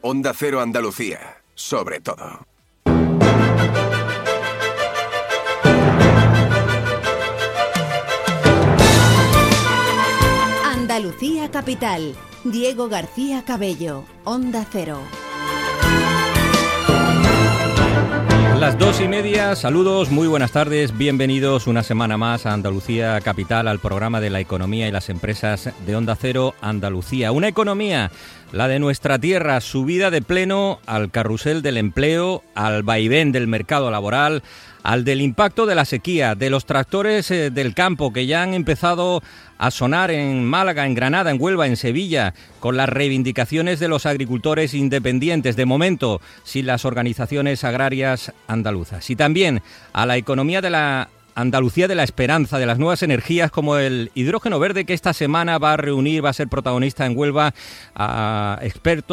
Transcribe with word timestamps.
Onda 0.00 0.32
Cero 0.32 0.60
Andalucía, 0.60 1.42
sobre 1.56 2.00
todo. 2.00 2.46
Andalucía 10.64 11.50
Capital, 11.50 12.14
Diego 12.44 12.88
García 12.88 13.44
Cabello, 13.44 14.04
Onda 14.24 14.64
Cero. 14.70 15.00
Las 18.68 18.78
dos 18.78 19.00
y 19.00 19.08
media, 19.08 19.56
saludos, 19.56 20.10
muy 20.10 20.28
buenas 20.28 20.52
tardes, 20.52 20.94
bienvenidos 20.98 21.66
una 21.66 21.82
semana 21.82 22.18
más 22.18 22.44
a 22.44 22.52
Andalucía 22.52 23.18
Capital, 23.22 23.66
al 23.66 23.78
programa 23.78 24.20
de 24.20 24.28
la 24.28 24.40
economía 24.40 24.86
y 24.86 24.90
las 24.90 25.08
empresas 25.08 25.70
de 25.86 25.96
Onda 25.96 26.14
Cero 26.16 26.54
Andalucía. 26.60 27.32
Una 27.32 27.48
economía, 27.48 28.10
la 28.52 28.68
de 28.68 28.78
nuestra 28.78 29.18
tierra, 29.18 29.62
subida 29.62 30.10
de 30.10 30.20
pleno 30.20 30.80
al 30.84 31.10
carrusel 31.10 31.62
del 31.62 31.78
empleo, 31.78 32.44
al 32.54 32.82
vaivén 32.82 33.32
del 33.32 33.46
mercado 33.46 33.90
laboral, 33.90 34.42
al 34.82 35.04
del 35.04 35.20
impacto 35.20 35.66
de 35.66 35.74
la 35.74 35.84
sequía, 35.84 36.34
de 36.34 36.50
los 36.50 36.66
tractores 36.66 37.30
eh, 37.30 37.50
del 37.50 37.74
campo 37.74 38.12
que 38.12 38.26
ya 38.26 38.42
han 38.42 38.54
empezado 38.54 39.22
a 39.58 39.70
sonar 39.70 40.10
en 40.10 40.44
Málaga, 40.44 40.86
en 40.86 40.94
Granada, 40.94 41.30
en 41.30 41.40
Huelva, 41.40 41.66
en 41.66 41.76
Sevilla, 41.76 42.34
con 42.60 42.76
las 42.76 42.88
reivindicaciones 42.88 43.80
de 43.80 43.88
los 43.88 44.06
agricultores 44.06 44.74
independientes, 44.74 45.56
de 45.56 45.66
momento, 45.66 46.20
sin 46.44 46.66
las 46.66 46.84
organizaciones 46.84 47.64
agrarias 47.64 48.32
andaluzas. 48.46 49.10
Y 49.10 49.16
también 49.16 49.62
a 49.92 50.06
la 50.06 50.16
economía 50.16 50.60
de 50.60 50.70
la 50.70 51.08
Andalucía 51.38 51.86
de 51.86 51.94
la 51.94 52.02
esperanza, 52.02 52.58
de 52.58 52.66
las 52.66 52.80
nuevas 52.80 53.04
energías 53.04 53.52
como 53.52 53.76
el 53.76 54.10
hidrógeno 54.16 54.58
verde 54.58 54.84
que 54.84 54.92
esta 54.92 55.12
semana 55.12 55.58
va 55.58 55.74
a 55.74 55.76
reunir, 55.76 56.24
va 56.24 56.30
a 56.30 56.32
ser 56.32 56.48
protagonista 56.48 57.06
en 57.06 57.16
Huelva 57.16 57.54
a 57.94 58.60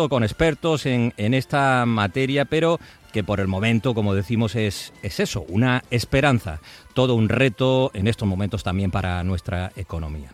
con 0.10 0.24
expertos 0.24 0.88
en, 0.88 1.14
en 1.18 1.36
esta 1.36 1.86
materia, 1.86 2.46
pero 2.46 2.80
que 3.16 3.24
por 3.24 3.40
el 3.40 3.48
momento, 3.48 3.94
como 3.96 4.14
decimos, 4.14 4.56
es, 4.56 4.92
es 5.02 5.22
eso, 5.22 5.46
una 5.48 5.86
esperanza, 5.90 6.60
todo 6.96 7.14
un 7.14 7.30
reto 7.30 7.92
en 7.94 8.08
estos 8.08 8.28
momentos 8.28 8.64
también 8.64 8.90
para 8.90 9.24
nuestra 9.24 9.72
economía. 9.76 10.32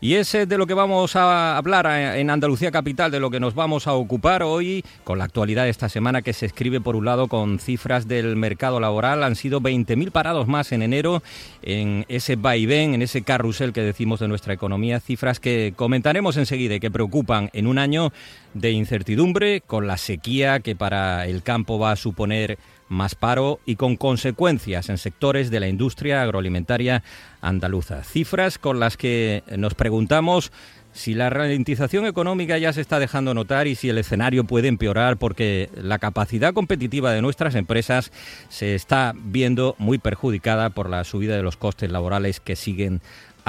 Y 0.00 0.14
es 0.14 0.30
de 0.30 0.58
lo 0.58 0.68
que 0.68 0.74
vamos 0.74 1.16
a 1.16 1.56
hablar 1.56 1.86
en 2.16 2.30
Andalucía 2.30 2.70
Capital, 2.70 3.10
de 3.10 3.18
lo 3.18 3.30
que 3.30 3.40
nos 3.40 3.56
vamos 3.56 3.88
a 3.88 3.94
ocupar 3.94 4.44
hoy 4.44 4.84
con 5.02 5.18
la 5.18 5.24
actualidad 5.24 5.64
de 5.64 5.70
esta 5.70 5.88
semana 5.88 6.22
que 6.22 6.32
se 6.32 6.46
escribe 6.46 6.80
por 6.80 6.94
un 6.94 7.04
lado 7.04 7.26
con 7.26 7.58
cifras 7.58 8.06
del 8.06 8.36
mercado 8.36 8.78
laboral. 8.78 9.24
Han 9.24 9.34
sido 9.34 9.60
20.000 9.60 10.12
parados 10.12 10.46
más 10.46 10.70
en 10.70 10.82
enero 10.82 11.20
en 11.62 12.06
ese 12.08 12.36
vaivén, 12.36 12.94
en 12.94 13.02
ese 13.02 13.22
carrusel 13.22 13.72
que 13.72 13.82
decimos 13.82 14.20
de 14.20 14.28
nuestra 14.28 14.54
economía. 14.54 15.00
Cifras 15.00 15.40
que 15.40 15.74
comentaremos 15.74 16.36
enseguida 16.36 16.76
y 16.76 16.80
que 16.80 16.92
preocupan 16.92 17.50
en 17.52 17.66
un 17.66 17.78
año 17.78 18.12
de 18.54 18.70
incertidumbre 18.70 19.62
con 19.62 19.88
la 19.88 19.96
sequía 19.96 20.60
que 20.60 20.76
para 20.76 21.26
el 21.26 21.42
campo 21.42 21.76
va 21.80 21.90
a 21.90 21.96
suponer 21.96 22.56
más 22.88 23.14
paro 23.14 23.60
y 23.66 23.76
con 23.76 23.96
consecuencias 23.96 24.88
en 24.88 24.98
sectores 24.98 25.50
de 25.50 25.60
la 25.60 25.68
industria 25.68 26.22
agroalimentaria 26.22 27.02
andaluza. 27.40 28.02
Cifras 28.04 28.58
con 28.58 28.80
las 28.80 28.96
que 28.96 29.42
nos 29.56 29.74
preguntamos 29.74 30.52
si 30.92 31.14
la 31.14 31.30
ralentización 31.30 32.06
económica 32.06 32.58
ya 32.58 32.72
se 32.72 32.80
está 32.80 32.98
dejando 32.98 33.34
notar 33.34 33.66
y 33.66 33.74
si 33.74 33.88
el 33.88 33.98
escenario 33.98 34.44
puede 34.44 34.68
empeorar 34.68 35.16
porque 35.16 35.70
la 35.76 35.98
capacidad 35.98 36.52
competitiva 36.54 37.12
de 37.12 37.22
nuestras 37.22 37.54
empresas 37.54 38.10
se 38.48 38.74
está 38.74 39.14
viendo 39.16 39.76
muy 39.78 39.98
perjudicada 39.98 40.70
por 40.70 40.90
la 40.90 41.04
subida 41.04 41.36
de 41.36 41.42
los 41.42 41.56
costes 41.56 41.92
laborales 41.92 42.40
que 42.40 42.56
siguen 42.56 43.00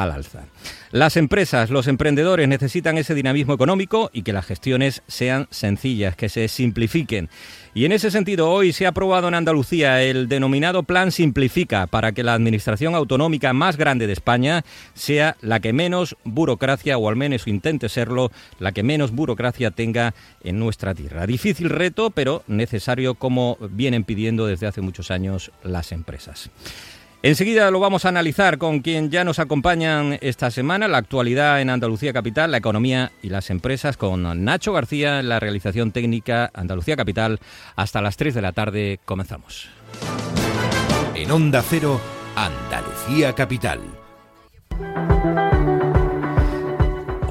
al 0.04 0.12
alza. 0.12 0.46
Las 0.92 1.18
empresas, 1.18 1.70
los 1.70 1.88
emprendedores 1.88 2.48
necesitan 2.48 2.98
ese 2.98 3.14
dinamismo 3.14 3.54
económico 3.54 4.10
y 4.12 4.24
que 4.24 4.34
las 4.34 4.46
gestiones 4.46 5.04
sean 5.08 5.48
sencillas, 5.52 6.16
que 6.16 6.30
se 6.30 6.48
simplifiquen. 6.48 7.30
Y 7.76 7.86
en 7.86 7.92
ese 7.92 8.10
sentido, 8.10 8.50
hoy 8.50 8.74
se 8.74 8.88
ha 8.88 8.90
aprobado 8.90 9.28
en 9.28 9.36
Andalucía 9.36 10.02
el 10.02 10.28
denominado 10.28 10.82
Plan 10.84 11.12
Simplifica 11.12 11.86
para 11.86 12.12
que 12.12 12.24
la 12.24 12.34
administración 12.34 12.96
autonómica 12.96 13.54
más 13.54 13.78
grande 13.78 14.08
de 14.08 14.14
España 14.14 14.66
sea 14.96 15.38
la 15.42 15.60
que 15.60 15.74
menos 15.74 16.16
burocracia, 16.24 16.98
o 16.98 17.08
al 17.08 17.16
menos 17.16 17.48
intente 17.48 17.88
serlo, 17.88 18.32
la 18.58 18.72
que 18.72 18.82
menos 18.82 19.12
burocracia 19.12 19.70
tenga 19.70 20.16
en 20.44 20.58
nuestra 20.58 20.96
tierra. 20.96 21.28
Difícil 21.28 21.70
reto, 21.70 22.10
pero 22.10 22.44
necesario 22.48 23.14
como 23.14 23.58
vienen 23.70 24.04
pidiendo 24.04 24.48
desde 24.48 24.66
hace 24.66 24.82
muchos 24.82 25.12
años 25.12 25.52
las 25.64 25.92
empresas. 25.92 26.50
Enseguida 27.22 27.70
lo 27.70 27.82
vamos 27.82 28.06
a 28.06 28.10
analizar 28.10 28.58
con 28.58 28.80
quien 28.80 29.10
ya 29.10 29.26
nos 29.26 29.40
acompañan 29.40 30.18
esta 30.22 30.52
semana, 30.52 30.88
la 30.88 31.00
actualidad 31.00 31.60
en 31.60 31.70
Andalucía 31.70 32.14
Capital, 32.14 32.52
la 32.52 32.58
economía 32.58 33.12
y 33.22 33.28
las 33.28 33.50
empresas, 33.50 33.98
con 33.98 34.46
Nacho 34.46 34.72
García 34.72 35.20
en 35.20 35.28
la 35.28 35.38
realización 35.38 35.92
técnica 35.92 36.50
Andalucía 36.54 36.96
Capital. 36.96 37.42
Hasta 37.76 38.02
las 38.02 38.16
3 38.16 38.36
de 38.36 38.42
la 38.42 38.54
tarde 38.54 39.00
comenzamos. 39.04 39.68
En 41.14 41.30
Onda 41.30 41.62
Cero, 41.62 42.00
Andalucía 42.38 43.36
Capital. 43.36 43.82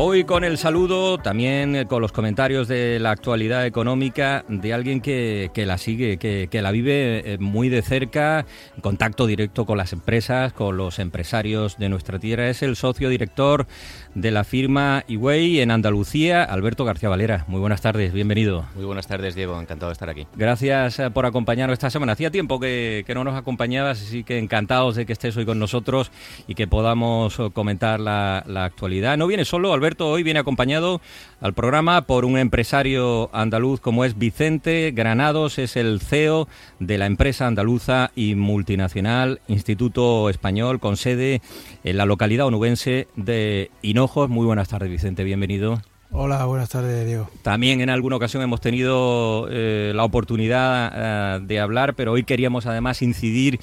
Hoy 0.01 0.23
con 0.23 0.45
el 0.45 0.59
saludo, 0.59 1.19
también 1.19 1.85
con 1.89 2.01
los 2.01 2.13
comentarios 2.13 2.69
de 2.69 3.01
la 3.01 3.11
actualidad 3.11 3.67
económica 3.67 4.45
de 4.47 4.73
alguien 4.73 5.01
que, 5.01 5.51
la 5.67 5.77
sigue, 5.77 6.19
que, 6.19 6.63
la 6.63 6.71
vive 6.71 7.33
eh, 7.33 7.39
muy 7.39 7.69
de 7.69 7.83
cerca, 7.83 8.47
en 8.77 8.81
contacto 8.81 9.27
directo 9.27 9.67
con 9.67 9.77
las 9.77 9.93
empresas, 9.93 10.53
con 10.53 10.77
los 10.77 11.01
empresarios 11.01 11.79
de 11.79 11.89
nuestra 11.89 12.21
tierra. 12.21 12.49
Es 12.49 12.63
el 12.63 12.77
socio 12.77 13.09
director 13.09 13.67
de 14.15 14.31
la 14.31 14.45
firma 14.45 15.03
Iway 15.09 15.59
en 15.59 15.73
Andalucía, 15.73 16.45
Alberto 16.45 16.85
García 16.85 17.09
Valera. 17.09 17.45
Muy 17.49 17.59
buenas 17.59 17.81
tardes, 17.81 18.13
bienvenido. 18.13 18.67
Muy 18.77 18.85
buenas 18.85 19.09
tardes, 19.09 19.35
Diego, 19.35 19.61
encantado 19.61 19.91
de 19.91 19.95
estar 19.95 20.09
aquí. 20.09 20.29
Gracias 20.37 21.01
eh, 21.01 21.11
por 21.11 21.27
acompañarnos 21.27 21.73
esta 21.73 21.91
semana. 21.91 22.13
Hacía 22.13 22.31
tiempo 22.31 22.61
que, 22.61 23.05
no 23.17 23.25
nos 23.25 23.35
acompañabas, 23.35 24.01
así 24.01 24.23
que 24.23 24.39
encantados 24.39 24.95
de 24.95 25.07
que 25.07 25.13
estés 25.13 25.37
hoy 25.37 25.45
con 25.45 25.59
nosotros 25.59 26.13
y 26.47 26.55
que 26.55 26.69
podamos 26.69 27.37
eh, 27.41 27.51
comentar 27.53 27.99
la, 27.99 28.45
la 28.47 28.65
actualidad. 28.65 29.17
No 29.17 29.27
viene 29.27 29.45
solo, 29.45 29.73
Alberto 29.73 29.88
hoy 29.97 30.23
viene 30.23 30.41
acompañado 30.41 31.01
al 31.41 31.55
programa 31.55 32.03
por 32.03 32.25
un 32.25 32.39
empresario 32.39 33.31
andaluz 33.33 33.81
como 33.81 34.05
es 34.05 34.19
Vicente 34.19 34.93
Granados, 34.95 35.59
es 35.59 35.77
el 35.77 36.01
CEO 36.01 36.49
de 36.79 36.99
la 36.99 37.07
empresa 37.07 37.47
andaluza 37.47 38.11
y 38.15 38.35
multinacional 38.35 39.41
Instituto 39.49 40.29
Español 40.29 40.81
con 40.81 40.97
sede 40.97 41.41
en 41.85 41.97
la 41.97 42.07
localidad 42.07 42.47
onubense 42.47 43.09
de 43.17 43.71
Hinojos. 43.83 44.29
Muy 44.29 44.47
buenas 44.47 44.69
tardes, 44.69 44.91
Vicente, 44.91 45.25
bienvenido. 45.25 45.81
Hola, 46.11 46.45
buenas 46.47 46.71
tardes, 46.71 47.07
Diego. 47.07 47.29
También 47.43 47.81
en 47.83 47.91
alguna 47.91 48.17
ocasión 48.17 48.43
hemos 48.43 48.61
tenido 48.61 49.47
eh, 49.51 49.93
la 49.95 50.05
oportunidad 50.05 50.93
eh, 50.95 51.41
de 51.45 51.61
hablar, 51.61 51.95
pero 51.95 52.13
hoy 52.13 52.25
queríamos 52.25 52.67
además 52.67 53.03
incidir 53.03 53.61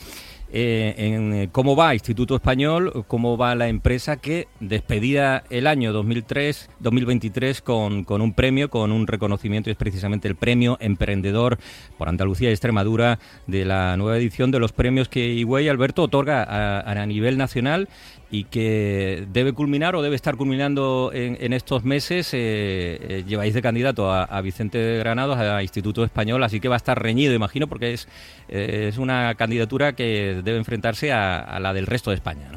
eh, 0.52 0.94
en 0.98 1.34
eh, 1.34 1.50
cómo 1.52 1.76
va 1.76 1.94
Instituto 1.94 2.36
Español, 2.36 3.06
cómo 3.08 3.38
va 3.38 3.56
la 3.56 3.68
empresa 3.68 4.18
que 4.18 4.48
despedía 4.60 5.44
el 5.50 5.68
año 5.68 5.92
2003, 5.92 6.70
2023 6.80 7.62
con, 7.62 8.04
con 8.04 8.22
un 8.22 8.34
premio, 8.34 8.70
con 8.70 8.92
un 8.92 9.08
reconocimiento, 9.08 9.70
y 9.70 9.72
es 9.72 9.78
precisamente 9.78 10.28
el 10.28 10.36
premio 10.36 10.78
Emprendedor 10.80 11.58
por 11.98 12.10
Andalucía 12.10 12.50
y 12.50 12.54
Extremadura 12.54 13.20
de 13.48 13.66
la 13.66 13.98
nueva 13.98 14.18
edición 14.18 14.52
de 14.52 14.60
los 14.60 14.72
premios 14.72 15.10
que 15.10 15.28
Higüey 15.34 15.68
Alberto 15.68 16.04
otorga 16.04 16.44
a 16.44 17.06
nivel 17.06 17.38
nacional 17.38 17.90
y 18.32 18.46
que 18.46 19.28
debe 19.32 19.54
culminar 19.54 19.96
o 19.96 20.02
debe 20.02 20.16
estar 20.16 20.36
culminando 20.36 21.12
en, 21.14 21.54
estos 21.54 21.84
meses. 21.84 22.34
Eh, 22.34 22.98
eh, 23.02 23.24
lleváis 23.28 23.54
de 23.54 23.62
candidato 23.62 24.12
a, 24.12 24.42
Vicente 24.42 24.98
Granados, 24.98 25.38
a 25.38 25.62
Instituto 25.62 26.04
Español, 26.04 26.44
así 26.44 26.60
que 26.60 26.68
va 26.68 26.76
a 26.76 26.78
estar 26.78 27.02
reñido, 27.02 27.34
imagino, 27.34 27.68
porque 27.68 27.94
es, 27.94 28.08
eh, 28.50 28.88
es 28.90 28.98
una 28.98 29.36
candidatura 29.36 29.94
que 29.94 30.42
debe 30.44 30.58
enfrentarse 30.58 31.12
a, 31.12 31.60
la 31.60 31.74
del 31.74 31.86
resto 31.86 32.10
de 32.10 32.16
España. 32.16 32.50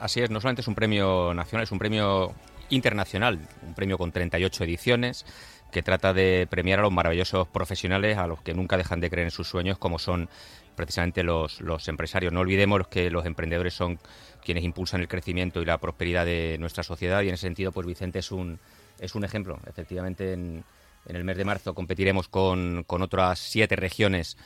así 0.00 0.20
es, 0.20 0.30
no 0.30 0.40
solamente 0.40 0.62
es 0.62 0.68
un 0.68 0.74
premio 0.74 1.32
nacional, 1.34 1.64
es 1.64 1.72
un 1.72 1.78
premio 1.78 2.34
internacional, 2.68 3.38
un 3.66 3.74
premio 3.74 3.98
con 3.98 4.12
38 4.12 4.64
ediciones 4.64 5.24
que 5.70 5.82
trata 5.82 6.12
de 6.12 6.46
premiar 6.48 6.78
a 6.78 6.82
los 6.82 6.92
maravillosos 6.92 7.48
profesionales, 7.48 8.18
a 8.18 8.26
los 8.26 8.40
que 8.40 8.54
nunca 8.54 8.76
dejan 8.76 9.00
de 9.00 9.10
creer 9.10 9.26
en 9.26 9.30
sus 9.30 9.48
sueños, 9.48 9.78
como 9.78 9.98
son 9.98 10.28
precisamente 10.74 11.22
los, 11.22 11.60
los 11.60 11.88
empresarios. 11.88 12.32
No 12.32 12.40
olvidemos 12.40 12.86
que 12.88 13.10
los 13.10 13.26
emprendedores 13.26 13.74
son 13.74 13.98
quienes 14.46 14.64
impulsan 14.64 15.00
el 15.00 15.08
crecimiento 15.08 15.60
y 15.60 15.64
la 15.64 15.78
prosperidad 15.78 16.24
de 16.24 16.56
nuestra 16.58 16.84
sociedad 16.84 17.20
y 17.22 17.28
en 17.28 17.34
ese 17.34 17.42
sentido 17.48 17.72
pues 17.72 17.86
Vicente 17.86 18.20
es 18.20 18.30
un, 18.30 18.60
es 19.00 19.14
un 19.14 19.24
ejemplo. 19.24 19.58
Efectivamente 19.66 20.32
en, 20.32 20.64
el 21.06 21.24
mes 21.24 21.36
de 21.36 21.44
marzo 21.44 21.74
competiremos 21.74 22.28
con, 22.28 22.84
con 22.84 23.02
otras 23.02 23.38
siete 23.38 23.76
regiones 23.76 24.36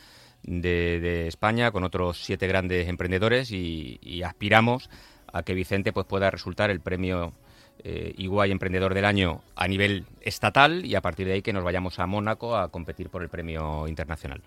de, 0.43 1.29
España, 1.29 1.71
con 1.71 1.85
otros 1.85 2.23
siete 2.23 2.47
grandes 2.47 2.89
emprendedores 2.89 3.51
y, 3.51 3.99
y 4.03 4.23
aspiramos 4.23 4.91
a 5.33 5.43
que 5.43 5.55
Vicente 5.55 5.93
pues 5.93 6.07
pueda 6.07 6.31
resultar 6.31 6.71
el 6.71 6.81
premio 6.81 7.33
eh, 7.85 8.15
Iguay 8.19 8.51
Emprendedor 8.51 8.95
del 8.95 9.05
Año 9.05 9.43
a 9.57 9.69
nivel 9.69 10.05
estatal 10.21 10.85
y 10.85 10.95
a 10.95 11.01
partir 11.01 11.27
de 11.27 11.35
ahí 11.35 11.43
que 11.43 11.53
nos 11.53 11.65
vayamos 11.65 11.99
a 11.99 12.07
Mónaco 12.07 12.57
a 12.57 12.69
competir 12.69 13.09
por 13.09 13.23
el 13.23 13.29
premio 13.29 13.89
internacional. 13.89 14.41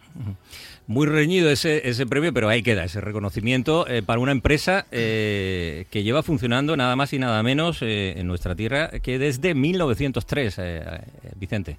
Muy 0.88 1.08
reñido 1.08 1.50
ese, 1.50 1.88
ese 1.88 2.06
premio, 2.06 2.34
pero 2.34 2.50
ahí 2.50 2.64
queda 2.64 2.84
ese 2.84 3.02
reconocimiento 3.02 3.88
eh, 3.88 4.04
para 4.04 4.20
una 4.20 4.32
empresa 4.32 4.86
eh, 4.92 5.86
que 5.90 6.04
lleva 6.04 6.24
funcionando 6.24 6.78
nada 6.78 6.96
más 6.96 7.14
y 7.14 7.20
nada 7.20 7.42
menos 7.44 7.82
en 7.82 8.28
nuestra 8.28 8.56
tierra 8.56 8.90
que 9.00 9.20
desde 9.20 9.56
1903, 9.56 10.62
Vicente. 11.36 11.78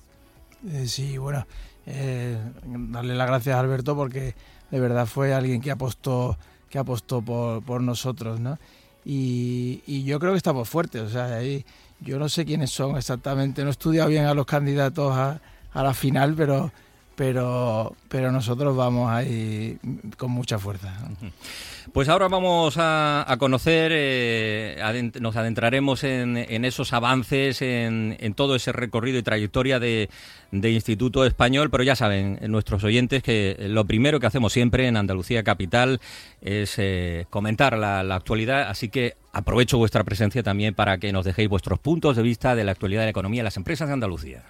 Eh, 0.72 0.86
sí, 0.86 1.18
bueno, 1.18 1.46
eh, 1.86 2.38
darle 2.64 3.14
las 3.14 3.26
gracias 3.26 3.56
a 3.56 3.60
Alberto 3.60 3.94
porque 3.94 4.34
de 4.70 4.80
verdad 4.80 5.06
fue 5.06 5.34
alguien 5.34 5.60
que 5.60 5.70
apostó, 5.70 6.38
que 6.70 6.78
apostó 6.78 7.22
por, 7.22 7.62
por 7.62 7.82
nosotros, 7.82 8.40
¿no? 8.40 8.58
Y, 9.04 9.82
y, 9.86 10.04
yo 10.04 10.18
creo 10.18 10.32
que 10.32 10.38
estamos 10.38 10.68
fuertes, 10.68 11.02
o 11.02 11.10
sea, 11.10 11.26
ahí, 11.26 11.64
yo 12.00 12.18
no 12.18 12.28
sé 12.28 12.44
quiénes 12.46 12.70
son 12.70 12.96
exactamente, 12.96 13.62
no 13.62 13.68
he 13.68 13.70
estudiado 13.70 14.08
bien 14.08 14.24
a 14.24 14.32
los 14.32 14.46
candidatos 14.46 15.12
a, 15.14 15.40
a 15.72 15.82
la 15.82 15.92
final, 15.92 16.34
pero 16.34 16.72
pero, 17.14 17.94
pero 18.08 18.32
nosotros 18.32 18.76
vamos 18.76 19.10
ahí 19.10 19.78
con 20.16 20.30
mucha 20.30 20.58
fuerza. 20.58 20.92
Pues 21.92 22.08
ahora 22.08 22.28
vamos 22.28 22.74
a, 22.78 23.36
conocer, 23.38 23.92
eh, 23.94 25.10
nos 25.20 25.36
adentraremos 25.36 26.04
en, 26.04 26.36
esos 26.64 26.92
avances, 26.92 27.60
en, 27.62 28.34
todo 28.34 28.56
ese 28.56 28.72
recorrido 28.72 29.18
y 29.18 29.22
trayectoria 29.22 29.78
de, 29.78 30.08
Instituto 30.52 31.24
Español, 31.24 31.68
pero 31.70 31.82
ya 31.82 31.96
saben 31.96 32.38
nuestros 32.48 32.84
oyentes 32.84 33.22
que 33.22 33.56
lo 33.68 33.84
primero 33.84 34.20
que 34.20 34.26
hacemos 34.26 34.52
siempre 34.52 34.86
en 34.86 34.96
Andalucía 34.96 35.42
Capital 35.42 36.00
es 36.40 36.74
eh, 36.78 37.26
comentar 37.28 37.76
la, 37.76 38.02
la 38.04 38.14
actualidad, 38.14 38.68
así 38.68 38.88
que 38.88 39.16
aprovecho 39.32 39.78
vuestra 39.78 40.04
presencia 40.04 40.42
también 40.42 40.74
para 40.74 40.98
que 40.98 41.12
nos 41.12 41.24
dejéis 41.24 41.48
vuestros 41.48 41.80
puntos 41.80 42.16
de 42.16 42.22
vista 42.22 42.54
de 42.54 42.64
la 42.64 42.72
actualidad 42.72 43.00
de 43.00 43.06
la 43.06 43.10
economía 43.10 43.40
de 43.40 43.44
las 43.44 43.56
empresas 43.56 43.88
de 43.88 43.94
Andalucía. 43.94 44.42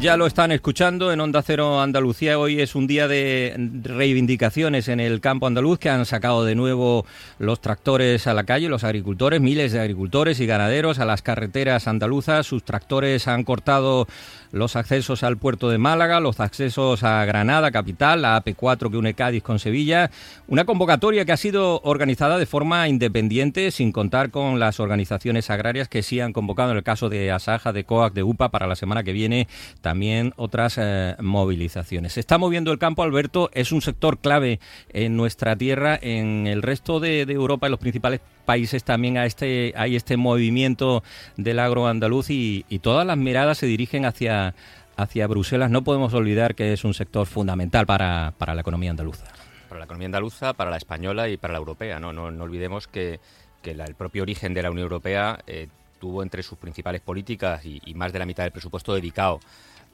Ya 0.00 0.16
lo 0.16 0.26
están 0.26 0.50
escuchando 0.50 1.12
en 1.12 1.20
Onda 1.20 1.42
Cero 1.42 1.82
Andalucía. 1.82 2.38
Hoy 2.38 2.58
es 2.58 2.74
un 2.74 2.86
día 2.86 3.06
de 3.06 3.54
reivindicaciones 3.82 4.88
en 4.88 4.98
el 4.98 5.20
campo 5.20 5.46
andaluz 5.46 5.78
que 5.78 5.90
han 5.90 6.06
sacado 6.06 6.42
de 6.46 6.54
nuevo 6.54 7.04
los 7.38 7.60
tractores 7.60 8.26
a 8.26 8.32
la 8.32 8.44
calle, 8.44 8.70
los 8.70 8.82
agricultores, 8.82 9.42
miles 9.42 9.72
de 9.72 9.80
agricultores 9.80 10.40
y 10.40 10.46
ganaderos 10.46 11.00
a 11.00 11.04
las 11.04 11.20
carreteras 11.20 11.86
andaluzas. 11.86 12.46
Sus 12.46 12.64
tractores 12.64 13.28
han 13.28 13.44
cortado 13.44 14.06
los 14.52 14.74
accesos 14.74 15.22
al 15.22 15.36
puerto 15.36 15.68
de 15.68 15.78
Málaga, 15.78 16.18
los 16.18 16.40
accesos 16.40 17.02
a 17.04 17.24
Granada, 17.24 17.70
capital, 17.70 18.22
la 18.22 18.42
AP4 18.42 18.90
que 18.90 18.96
une 18.96 19.14
Cádiz 19.14 19.42
con 19.42 19.58
Sevilla. 19.58 20.10
Una 20.48 20.64
convocatoria 20.64 21.24
que 21.24 21.32
ha 21.32 21.36
sido 21.36 21.80
organizada 21.84 22.38
de 22.38 22.46
forma 22.46 22.88
independiente, 22.88 23.70
sin 23.70 23.92
contar 23.92 24.30
con 24.30 24.58
las 24.58 24.80
organizaciones 24.80 25.50
agrarias 25.50 25.88
que 25.88 26.02
sí 26.02 26.20
han 26.20 26.32
convocado 26.32 26.72
en 26.72 26.78
el 26.78 26.82
caso 26.82 27.08
de 27.08 27.30
Asaja, 27.30 27.72
de 27.72 27.84
COAC, 27.84 28.14
de 28.14 28.22
UPA 28.22 28.48
para 28.48 28.66
la 28.66 28.76
semana 28.76 29.04
que 29.04 29.12
viene 29.12 29.46
también 29.90 30.34
otras 30.36 30.76
eh, 30.78 31.16
movilizaciones. 31.18 32.12
Se 32.12 32.20
está 32.20 32.38
moviendo 32.38 32.70
el 32.70 32.78
campo, 32.78 33.02
Alberto, 33.02 33.50
es 33.54 33.72
un 33.72 33.82
sector 33.82 34.18
clave 34.18 34.60
en 34.90 35.16
nuestra 35.16 35.56
tierra, 35.56 35.98
en 36.00 36.46
el 36.46 36.62
resto 36.62 37.00
de, 37.00 37.22
Europa, 37.22 37.66
en 37.66 37.72
los 37.72 37.80
principales 37.80 38.20
países 38.44 38.84
también 38.84 39.18
a 39.18 39.26
este, 39.26 39.74
hay 39.76 39.96
este 39.96 40.16
movimiento 40.16 41.02
del 41.36 41.58
agro 41.58 41.88
andaluz 41.88 42.30
y, 42.30 42.62
todas 42.80 43.04
las 43.04 43.16
miradas 43.16 43.58
se 43.58 43.66
dirigen 43.66 44.04
hacia, 44.04 44.54
hacia 44.96 45.26
Bruselas. 45.26 45.72
No 45.72 45.82
podemos 45.82 46.14
olvidar 46.14 46.54
que 46.54 46.72
es 46.72 46.84
un 46.84 46.94
sector 46.94 47.26
fundamental 47.26 47.84
para, 47.84 48.32
la 48.38 48.60
economía 48.60 48.92
andaluza. 48.92 49.24
Para 49.68 49.80
la 49.80 49.86
economía 49.86 50.06
andaluza, 50.06 50.52
para 50.52 50.70
la 50.70 50.76
española 50.76 51.28
y 51.28 51.36
para 51.36 51.54
la 51.54 51.58
europea. 51.58 51.98
No, 51.98 52.12
no, 52.12 52.26
olvidemos 52.44 52.86
que, 52.86 53.18
el 53.64 53.94
propio 53.96 54.22
origen 54.22 54.54
de 54.54 54.62
la 54.62 54.70
Unión 54.70 54.84
Europea 54.84 55.40
eh, 55.48 55.66
tuvo 56.00 56.24
entre 56.24 56.42
sus 56.42 56.58
principales 56.58 57.00
políticas 57.00 57.64
y, 57.64 57.94
más 57.94 58.12
de 58.12 58.18
la 58.18 58.26
mitad 58.26 58.42
del 58.42 58.52
presupuesto 58.52 58.92
dedicado 58.94 59.38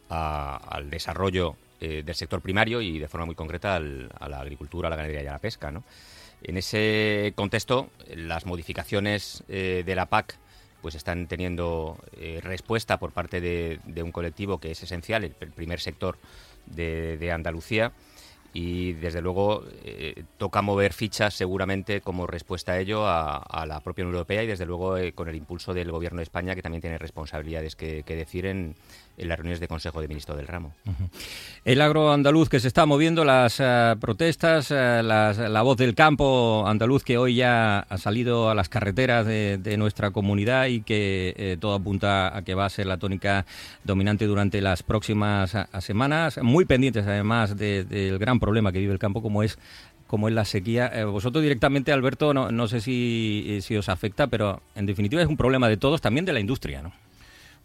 al 0.09 0.91
desarrollo 0.91 1.57
eh, 1.79 2.03
del 2.03 2.15
sector 2.15 2.41
primario 2.41 2.81
y 2.81 2.99
de 2.99 3.07
forma 3.07 3.27
muy 3.27 3.35
concreta 3.35 3.77
a 3.77 4.29
la 4.31 4.41
agricultura, 4.41 4.89
a 4.89 4.91
la 4.91 4.97
ganadería 4.97 5.25
y 5.25 5.27
a 5.27 5.33
la 5.33 5.39
pesca. 5.39 5.71
¿no? 5.71 5.85
En 6.43 6.57
ese 6.57 7.35
contexto, 7.37 7.91
las 8.15 8.47
modificaciones 8.47 9.45
eh, 9.49 9.83
de 9.85 9.95
la 9.95 10.07
PAC 10.07 10.39
pues 10.81 10.95
están 10.95 11.27
teniendo 11.27 11.99
eh, 12.19 12.41
respuesta 12.43 12.99
por 12.99 13.13
parte 13.13 13.43
de, 13.43 14.03
un 14.03 14.11
colectivo 14.11 14.59
que 14.59 14.71
es 14.71 14.83
esencial, 14.83 15.25
el, 15.25 15.33
primer 15.33 15.81
sector 15.81 16.17
de, 16.65 17.31
Andalucía, 17.31 17.93
y 18.55 18.95
desde 18.95 19.21
luego 19.21 19.65
toca 20.39 20.63
mover 20.63 20.95
fichas 20.95 21.35
seguramente 21.35 22.01
como 22.01 22.27
respuesta 22.27 22.73
a 22.73 22.79
ello 22.79 23.07
a, 23.07 23.67
la 23.67 23.81
propia 23.81 24.05
Unión 24.05 24.15
Europea 24.15 24.45
y 24.45 24.47
desde 24.47 24.65
luego 24.65 24.95
con 25.15 25.29
el 25.29 25.35
impulso 25.35 25.75
del 25.75 25.91
Gobierno 25.91 26.19
de 26.19 26.23
España 26.23 26.55
que 26.55 26.63
también 26.63 26.81
tiene 26.81 26.97
responsabilidades 26.97 27.77
que, 27.77 28.03
que 28.05 28.17
decir 28.17 28.47
en, 28.47 28.77
en 29.17 29.29
las 29.29 29.39
reuniones 29.39 29.61
de 29.61 29.69
Consejo 29.69 30.01
de 30.01 30.09
Ministros 30.09 30.37
del 30.37 30.47
Ramo. 30.47 30.75
El 31.65 31.81
agro 31.81 32.13
andaluz 32.13 32.49
que 32.49 32.61
se 32.61 32.69
está 32.69 32.87
moviendo, 32.87 33.25
las 33.25 33.61
eh, 33.61 33.95
protestas, 34.01 34.71
eh, 34.71 35.03
la 35.03 35.63
voz 35.63 35.77
del 35.77 35.95
campo 35.95 36.65
andaluz 36.67 37.03
que 37.03 37.19
hoy 37.19 37.37
ya 37.37 37.81
ha 37.81 37.99
salido 37.99 38.51
a 38.51 38.55
las 38.55 38.69
carreteras 38.69 39.27
de, 39.27 39.77
nuestra 39.77 40.11
comunidad 40.11 40.67
y 40.67 40.81
que 40.81 41.35
eh, 41.37 41.57
todo 41.61 41.75
apunta 41.75 42.35
a 42.35 42.43
que 42.43 42.55
va 42.55 42.65
a 42.65 42.71
ser 42.71 42.87
la 42.87 42.97
tónica 42.97 43.45
dominante 43.85 44.27
durante 44.27 44.61
las 44.61 44.83
próximas 44.83 45.55
semanas, 45.81 46.39
muy 46.43 46.65
pendientes 46.65 47.07
además 47.07 47.57
del 47.57 48.19
gran 48.19 48.41
problema 48.41 48.73
que 48.73 48.79
vive 48.79 48.93
el 48.93 48.99
campo 48.99 49.21
como 49.21 49.43
es 49.43 49.59
como 50.07 50.29
es 50.29 50.35
la 50.35 50.45
sequía. 50.45 51.05
vosotros 51.07 51.43
directamente, 51.43 51.91
Alberto, 51.93 52.33
no, 52.33 52.53
no 52.53 52.69
sé 52.69 52.81
si, 52.81 53.59
si 53.61 53.77
os 53.77 53.89
afecta, 53.89 54.29
pero 54.29 54.63
en 54.77 54.87
definitiva 54.87 55.21
es 55.21 55.29
un 55.29 55.37
problema 55.37 55.69
de 55.69 55.77
todos, 55.77 56.01
también 56.01 56.25
de 56.25 56.33
la 56.33 56.39
industria, 56.39 56.81
¿no? 56.81 56.93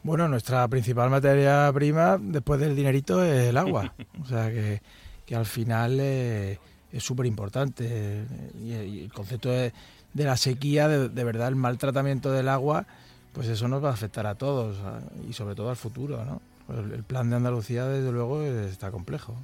Bueno, 0.03 0.27
nuestra 0.27 0.67
principal 0.67 1.09
materia 1.09 1.71
prima, 1.73 2.17
después 2.19 2.59
del 2.59 2.75
dinerito, 2.75 3.23
es 3.23 3.49
el 3.49 3.57
agua. 3.57 3.93
o 4.21 4.25
sea 4.25 4.49
que, 4.49 4.81
que 5.25 5.35
al 5.35 5.45
final 5.45 5.99
eh, 5.99 6.59
es 6.91 7.03
súper 7.03 7.25
importante. 7.25 8.25
Y, 8.61 8.73
el 8.73 9.13
concepto 9.13 9.49
de, 9.49 9.71
la 10.13 10.37
sequía, 10.37 10.87
de, 10.87 11.23
verdad, 11.23 11.47
el 11.47 11.55
maltratamiento 11.55 12.31
del 12.31 12.49
agua, 12.49 12.85
pues 13.33 13.47
eso 13.47 13.67
nos 13.67 13.83
va 13.83 13.89
a 13.89 13.93
afectar 13.93 14.27
a 14.27 14.35
todos 14.35 14.77
y 15.29 15.33
sobre 15.33 15.55
todo 15.55 15.69
al 15.69 15.77
futuro. 15.77 16.25
¿no? 16.25 16.41
El 16.93 17.03
plan 17.03 17.29
de 17.29 17.37
Andalucía, 17.37 17.85
desde 17.85 18.11
luego, 18.11 18.41
está 18.43 18.91
complejo. 18.91 19.35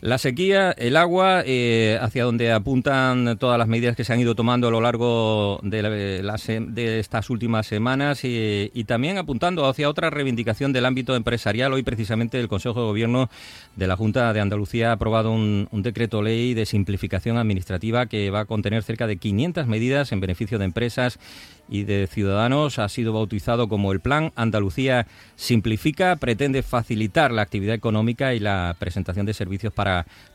La 0.00 0.18
sequía, 0.18 0.72
el 0.72 0.96
agua, 0.96 1.42
eh, 1.46 1.98
hacia 2.00 2.24
donde 2.24 2.52
apuntan 2.52 3.38
todas 3.38 3.58
las 3.58 3.68
medidas 3.68 3.96
que 3.96 4.04
se 4.04 4.12
han 4.12 4.20
ido 4.20 4.34
tomando 4.34 4.68
a 4.68 4.70
lo 4.70 4.80
largo 4.80 5.60
de, 5.62 5.80
de 5.82 6.98
estas 6.98 7.30
últimas 7.30 7.66
semanas 7.66 8.20
y, 8.22 8.84
también 8.86 9.16
apuntando 9.16 9.66
hacia 9.66 9.88
otra 9.88 10.10
reivindicación 10.10 10.72
del 10.74 10.84
ámbito 10.84 11.16
empresarial. 11.16 11.72
Hoy 11.72 11.82
precisamente 11.82 12.38
el 12.38 12.48
Consejo 12.48 12.80
de 12.80 12.86
Gobierno 12.86 13.30
de 13.76 13.86
la 13.86 13.96
Junta 13.96 14.32
de 14.34 14.40
Andalucía 14.40 14.90
ha 14.90 14.92
aprobado 14.92 15.32
un, 15.32 15.68
un 15.70 15.82
decreto 15.82 16.20
ley 16.20 16.52
de 16.52 16.66
simplificación 16.66 17.38
administrativa 17.38 18.06
que 18.06 18.30
va 18.30 18.40
a 18.40 18.44
contener 18.44 18.82
cerca 18.82 19.06
de 19.06 19.16
500 19.16 19.66
medidas 19.66 20.12
en 20.12 20.20
beneficio 20.20 20.58
de 20.58 20.66
empresas 20.66 21.18
y 21.68 21.84
de 21.84 22.06
Ciudadanos 22.06 22.78
ha 22.78 22.88
sido 22.88 23.12
bautizado 23.12 23.68
como 23.68 23.92
el 23.92 24.00
Plan 24.00 24.32
Andalucía 24.36 25.06
Simplifica. 25.36 26.16
Pretende 26.16 26.62
facilitar 26.62 27.32
la 27.32 27.42
actividad 27.42 27.74
económica 27.74 28.34
y 28.34 28.40
la 28.40 28.76
presentación 28.78 29.26
de 29.26 29.34
servicios 29.34 29.72
para 29.72 29.83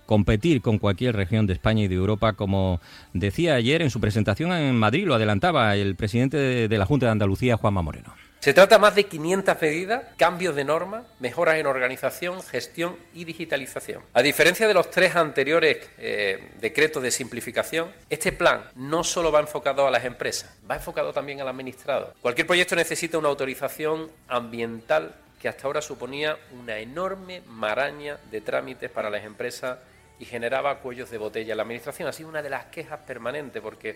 competir 0.05 0.61
con 0.61 0.79
cualquier 0.79 1.15
región 1.15 1.45
de 1.45 1.53
España 1.53 1.83
y 1.83 1.87
de 1.87 1.95
Europa, 1.95 2.33
como 2.33 2.81
decía 3.13 3.53
ayer 3.53 3.83
en 3.83 3.91
su 3.91 3.99
presentación 3.99 4.51
en 4.51 4.75
Madrid, 4.75 5.05
lo 5.05 5.13
adelantaba 5.13 5.75
el 5.75 5.95
presidente 5.95 6.67
de 6.67 6.77
la 6.77 6.85
Junta 6.87 7.05
de 7.05 7.11
Andalucía, 7.11 7.57
Juanma 7.57 7.83
Moreno. 7.83 8.15
Se 8.39 8.53
trata 8.53 8.79
más 8.79 8.95
de 8.95 9.03
500 9.03 9.61
medidas, 9.61 10.03
cambios 10.15 10.55
de 10.55 10.63
normas, 10.63 11.03
mejoras 11.19 11.57
en 11.57 11.67
organización, 11.67 12.41
gestión 12.41 12.95
y 13.13 13.25
digitalización. 13.25 14.01
A 14.13 14.21
diferencia 14.21 14.65
de 14.65 14.73
los 14.73 14.89
tres 14.89 15.17
anteriores 15.17 15.77
eh, 15.97 16.49
decretos 16.61 17.03
de 17.03 17.11
simplificación, 17.11 17.91
este 18.09 18.31
plan 18.31 18.63
no 18.75 19.03
solo 19.03 19.29
va 19.29 19.41
enfocado 19.41 19.85
a 19.85 19.91
las 19.91 20.05
empresas, 20.05 20.57
va 20.69 20.77
enfocado 20.77 21.11
también 21.11 21.41
al 21.41 21.49
administrado. 21.49 22.13
Cualquier 22.21 22.47
proyecto 22.47 22.77
necesita 22.77 23.17
una 23.17 23.27
autorización 23.27 24.09
ambiental 24.29 25.13
que 25.39 25.47
hasta 25.47 25.67
ahora 25.67 25.81
suponía 25.81 26.37
una 26.51 26.79
enorme 26.79 27.41
maraña 27.47 28.19
de 28.29 28.41
trámites 28.41 28.91
para 28.91 29.09
las 29.09 29.23
empresas 29.23 29.79
y 30.19 30.25
generaba 30.25 30.79
cuellos 30.79 31.09
de 31.09 31.17
botella. 31.17 31.55
La 31.55 31.63
Administración 31.63 32.09
ha 32.09 32.11
sido 32.11 32.29
una 32.29 32.41
de 32.41 32.49
las 32.49 32.65
quejas 32.65 32.99
permanentes 33.07 33.61
porque 33.61 33.95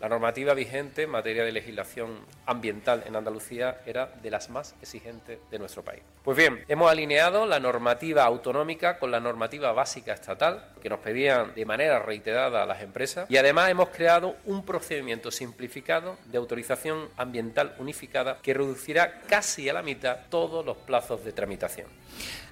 la 0.00 0.08
normativa 0.08 0.54
vigente 0.54 1.02
en 1.02 1.10
materia 1.10 1.44
de 1.44 1.52
legislación 1.52 2.20
ambiental 2.46 3.02
en 3.06 3.16
Andalucía 3.16 3.82
era 3.84 4.06
de 4.22 4.30
las 4.30 4.48
más 4.48 4.74
exigentes 4.80 5.38
de 5.50 5.58
nuestro 5.58 5.82
país. 5.82 6.02
Pues 6.22 6.38
bien, 6.38 6.64
hemos 6.68 6.90
alineado 6.90 7.44
la 7.44 7.60
normativa 7.60 8.24
autonómica 8.24 8.98
con 8.98 9.10
la 9.10 9.20
normativa 9.20 9.72
básica 9.72 10.14
estatal 10.14 10.72
que 10.80 10.88
nos 10.88 11.00
pedían 11.00 11.54
de 11.54 11.64
manera 11.64 11.98
reiterada 12.00 12.62
a 12.62 12.66
las 12.66 12.82
empresas 12.82 13.30
y 13.30 13.36
además 13.36 13.70
hemos 13.70 13.90
creado 13.90 14.36
un 14.46 14.64
procedimiento 14.64 15.30
simplificado 15.30 16.16
de 16.26 16.38
autorización 16.38 17.08
ambiental 17.16 17.74
unificada 17.78 18.38
que 18.42 18.54
reducirá 18.54 19.20
casi 19.28 19.68
a 19.68 19.72
la 19.72 19.82
mitad 19.82 20.16
todos 20.28 20.64
los 20.64 20.76
plazos 20.78 21.24
de 21.24 21.32
tramitación. 21.32 21.86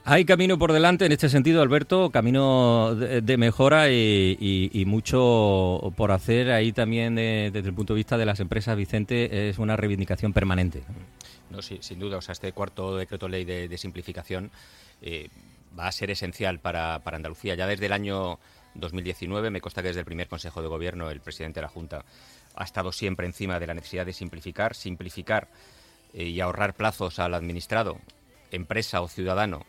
Hay 0.04 0.24
camino 0.24 0.58
por 0.58 0.72
delante 0.72 1.04
en 1.04 1.12
este 1.12 1.28
sentido, 1.28 1.60
Alberto, 1.60 2.10
camino 2.10 2.94
de, 2.94 3.36
mejora 3.36 3.90
y, 3.90 4.84
mucho 4.86 5.92
por 5.96 6.12
hacer. 6.12 6.50
Ahí 6.50 6.72
también, 6.72 7.16
desde 7.16 7.58
el 7.68 7.74
punto 7.74 7.92
de 7.92 7.98
vista 7.98 8.16
de 8.16 8.24
las 8.24 8.40
empresas, 8.40 8.74
Vicente, 8.76 9.50
es 9.50 9.58
una 9.58 9.76
reivindicación 9.76 10.32
permanente. 10.32 10.82
No, 11.50 11.60
sí, 11.60 11.78
sin 11.80 11.98
duda. 11.98 12.16
O 12.18 12.22
sea, 12.22 12.32
este 12.32 12.52
cuarto 12.52 12.96
decreto 12.96 13.28
ley 13.28 13.44
de, 13.44 13.76
simplificación 13.76 14.50
eh, 15.02 15.28
va 15.78 15.88
a 15.88 15.92
ser 15.92 16.10
esencial 16.10 16.60
para, 16.60 16.96
Andalucía. 17.04 17.54
Ya 17.54 17.66
desde 17.66 17.86
el 17.86 17.92
año 17.92 18.38
2019. 18.74 19.50
Me 19.50 19.60
consta 19.60 19.82
que 19.82 19.88
desde 19.88 20.00
el 20.00 20.06
primer 20.06 20.28
Consejo 20.28 20.62
de 20.62 20.68
Gobierno 20.68 21.10
el 21.10 21.20
presidente 21.20 21.58
de 21.58 21.62
la 21.62 21.68
Junta 21.68 22.04
ha 22.54 22.64
estado 22.64 22.92
siempre 22.92 23.26
encima 23.26 23.58
de 23.58 23.66
la 23.66 23.74
necesidad 23.74 24.06
de 24.06 24.12
simplificar, 24.12 24.74
simplificar 24.74 25.48
eh, 26.12 26.24
y 26.24 26.40
ahorrar 26.40 26.74
plazos 26.74 27.18
al 27.18 27.34
administrado, 27.34 27.98
empresa 28.50 29.00
o 29.00 29.08
ciudadano 29.08 29.64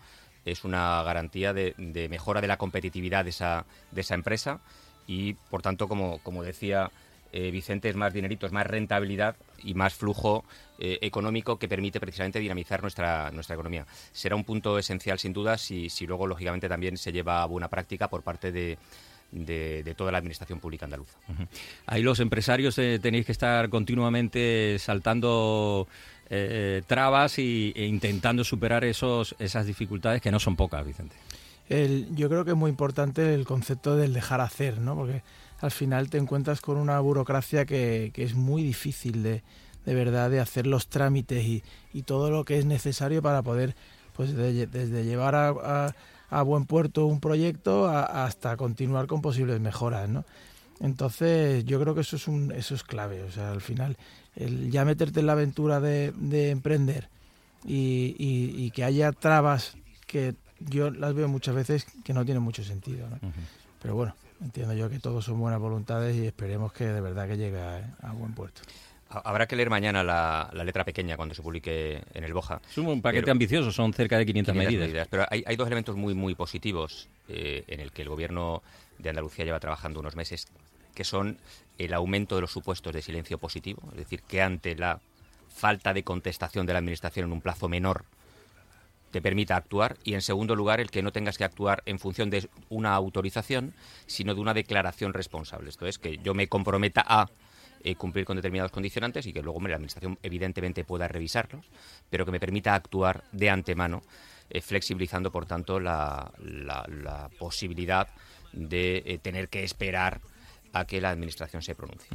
es 0.45 0.63
una 0.63 1.01
garantía 1.03 1.53
de, 1.53 1.73
mejora 2.09 2.41
de 2.41 2.47
la 2.47 2.57
competitividad 2.57 3.23
de 3.23 3.31
esa, 3.31 3.65
de 3.91 4.01
esa 4.01 4.15
empresa 4.15 4.61
y, 5.07 5.33
por 5.33 5.61
tanto, 5.61 5.87
como, 5.87 6.19
como 6.19 6.43
decía 6.43 6.91
eh, 7.31 7.51
Vicente, 7.51 7.89
es 7.89 7.95
más 7.95 8.13
dinerito, 8.13 8.45
es 8.45 8.51
más 8.51 8.65
rentabilidad 8.65 9.35
y 9.63 9.73
más 9.73 9.93
flujo 9.93 10.45
eh, 10.79 10.97
económico 11.01 11.57
que 11.57 11.67
permite 11.67 11.99
precisamente 11.99 12.39
dinamizar 12.39 12.81
nuestra, 12.81 13.31
nuestra 13.31 13.55
economía. 13.55 13.85
Será 14.11 14.35
un 14.35 14.43
punto 14.43 14.77
esencial, 14.79 15.19
sin 15.19 15.33
duda, 15.33 15.57
si, 15.57 15.89
si 15.89 16.07
luego, 16.07 16.27
lógicamente, 16.27 16.69
también 16.69 16.97
se 16.97 17.11
lleva 17.11 17.43
a 17.43 17.45
buena 17.45 17.67
práctica 17.67 18.07
por 18.07 18.23
parte 18.23 18.51
de, 18.51 18.77
de, 19.31 19.93
toda 19.95 20.11
la 20.11 20.17
administración 20.17 20.59
pública 20.59 20.85
andaluza. 20.85 21.17
Ahí 21.85 22.01
los 22.01 22.19
empresarios 22.19 22.77
eh, 22.77 22.99
tenéis 23.01 23.25
que 23.25 23.31
estar 23.31 23.69
continuamente 23.69 24.77
saltando 24.79 25.87
eh, 26.29 26.81
trabas 26.87 27.39
y, 27.39 27.73
e 27.75 27.85
intentando 27.85 28.43
superar 28.43 28.83
esos, 28.83 29.35
esas 29.39 29.65
dificultades 29.65 30.21
que 30.21 30.31
no 30.31 30.39
son 30.39 30.55
pocas, 30.55 30.85
Vicente. 30.85 31.15
yo 32.15 32.29
creo 32.29 32.45
que 32.45 32.51
es 32.51 32.57
muy 32.57 32.69
importante 32.69 33.33
el 33.33 33.45
concepto 33.45 33.95
del 33.95 34.13
dejar 34.13 34.41
hacer, 34.41 34.79
¿no? 34.79 34.95
porque 34.95 35.21
al 35.59 35.71
final 35.71 36.09
te 36.09 36.17
encuentras 36.17 36.61
con 36.61 36.77
una 36.77 36.99
burocracia 36.99 37.65
que, 37.65 38.11
es 38.15 38.35
muy 38.35 38.63
difícil 38.63 39.23
de, 39.23 39.43
de, 39.85 39.95
verdad 39.95 40.29
de 40.29 40.39
hacer 40.39 40.67
los 40.67 40.87
trámites 40.87 41.43
y, 41.43 41.63
y, 41.93 42.03
todo 42.03 42.31
lo 42.31 42.45
que 42.45 42.57
es 42.57 42.65
necesario 42.65 43.21
para 43.21 43.41
poder, 43.41 43.75
pues 44.15 44.35
desde 44.35 45.03
llevar 45.03 45.35
a 45.35 45.93
a 46.29 46.43
buen 46.43 46.65
puerto 46.65 47.05
un 47.05 47.19
proyecto 47.19 47.87
hasta 47.87 48.55
continuar 48.57 49.07
con 49.07 49.21
posibles 49.21 49.59
mejoras, 49.59 50.09
¿no? 50.09 50.25
Entonces 50.79 51.65
yo 51.65 51.79
creo 51.79 51.93
que 51.93 52.01
eso 52.01 52.15
es 52.15 52.27
un, 52.27 52.51
eso 52.51 52.75
es 52.75 52.83
clave, 52.83 53.23
o 53.23 53.31
sea, 53.31 53.51
al 53.51 53.61
final 53.61 53.97
el 54.35 54.71
ya 54.71 54.85
meterte 54.85 55.19
en 55.19 55.25
la 55.25 55.33
aventura 55.33 55.79
de, 55.79 56.13
emprender 56.49 57.09
y, 57.65 58.71
que 58.71 58.83
haya 58.83 59.11
trabas 59.11 59.75
que 60.07 60.35
yo 60.59 60.91
las 60.91 61.13
veo 61.13 61.27
muchas 61.27 61.55
veces 61.55 61.85
que 62.03 62.13
no 62.13 62.23
tienen 62.23 62.43
mucho 62.43 62.63
sentido, 62.63 63.09
¿no? 63.09 63.17
Pero 63.81 63.95
bueno, 63.95 64.15
entiendo 64.41 64.73
yo 64.73 64.89
que 64.89 64.99
todos 64.99 65.25
son 65.25 65.39
buenas 65.39 65.59
voluntades 65.59 66.15
y 66.15 66.25
esperemos 66.25 66.73
que 66.73 66.85
de 66.85 67.01
verdad 67.01 67.27
que 67.27 67.37
llegue 67.37 67.59
a 67.59 68.11
buen 68.13 68.33
puerto. 68.33 68.61
Habrá 69.11 69.47
que 69.47 69.55
leer 69.55 69.71
mañana 69.71 70.03
la, 70.03 70.51
letra 70.63 70.85
pequeña 70.85 71.17
cuando 71.17 71.33
se 71.33 71.41
publique 71.41 72.03
en 72.13 72.23
el 72.23 72.31
Boja. 72.31 72.61
Es 72.69 72.77
un 72.77 73.01
paquete 73.01 73.31
ambicioso, 73.31 73.71
son 73.71 73.91
cerca 73.91 74.19
de 74.19 74.25
500, 74.25 74.55
medidas. 74.55 75.07
Pero 75.09 75.25
hay, 75.27 75.55
dos 75.55 75.65
elementos 75.65 75.95
muy, 75.95 76.13
muy 76.13 76.35
positivos 76.35 77.09
eh, 77.27 77.63
en 77.67 77.79
el 77.79 77.91
que 77.91 78.03
el 78.03 78.09
Gobierno 78.09 78.61
de 78.99 79.09
Andalucía 79.09 79.45
lleva 79.45 79.59
trabajando 79.59 79.99
unos 79.99 80.15
meses, 80.15 80.47
que 80.93 81.03
son 81.03 81.39
el 81.79 81.93
aumento 81.95 82.35
de 82.35 82.41
los 82.41 82.51
supuestos 82.51 82.93
de 82.93 83.01
silencio 83.01 83.39
positivo, 83.39 83.81
es 83.93 83.97
decir, 83.97 84.21
que 84.21 84.43
ante 84.43 84.75
la 84.75 84.99
falta 85.47 85.91
de 85.91 86.03
contestación 86.03 86.67
de 86.67 86.73
la 86.73 86.79
Administración 86.79 87.25
en 87.25 87.31
un 87.31 87.41
plazo 87.41 87.67
menor 87.67 88.05
te 89.11 89.21
permita 89.21 89.55
actuar 89.55 89.97
y 90.03 90.13
en 90.13 90.21
segundo 90.21 90.55
lugar 90.55 90.79
el 90.79 90.91
que 90.91 91.01
no 91.01 91.11
tengas 91.11 91.37
que 91.37 91.43
actuar 91.43 91.83
en 91.85 91.99
función 91.99 92.29
de 92.29 92.49
una 92.69 92.93
autorización, 92.93 93.73
sino 94.05 94.35
de 94.35 94.41
una 94.41 94.53
declaración 94.53 95.13
responsable. 95.13 95.69
Esto 95.69 95.85
es 95.87 95.97
que 95.97 96.17
yo 96.17 96.33
me 96.33 96.47
comprometa 96.47 97.03
a 97.07 97.29
eh, 97.81 97.95
cumplir 97.95 98.25
con 98.25 98.35
determinados 98.35 98.71
condicionantes 98.71 99.25
y 99.25 99.31
que 99.31 99.41
luego 99.41 99.61
la 99.61 99.75
Administración 99.75 100.19
evidentemente 100.21 100.83
pueda 100.83 101.07
revisarlos, 101.07 101.65
pero 102.09 102.25
que 102.25 102.31
me 102.31 102.39
permita 102.39 102.75
actuar 102.75 103.23
de 103.31 103.49
antemano, 103.49 104.01
eh, 104.49 104.59
flexibilizando 104.59 105.31
por 105.31 105.45
tanto 105.45 105.79
la, 105.79 106.31
posibilidad 107.37 108.09
de 108.51 109.03
eh, 109.05 109.19
tener 109.19 109.47
que 109.47 109.63
esperar 109.63 110.19
a 110.73 110.85
que 110.85 111.01
la 111.01 111.09
administración 111.09 111.61
se 111.61 111.75
pronuncie. 111.75 112.09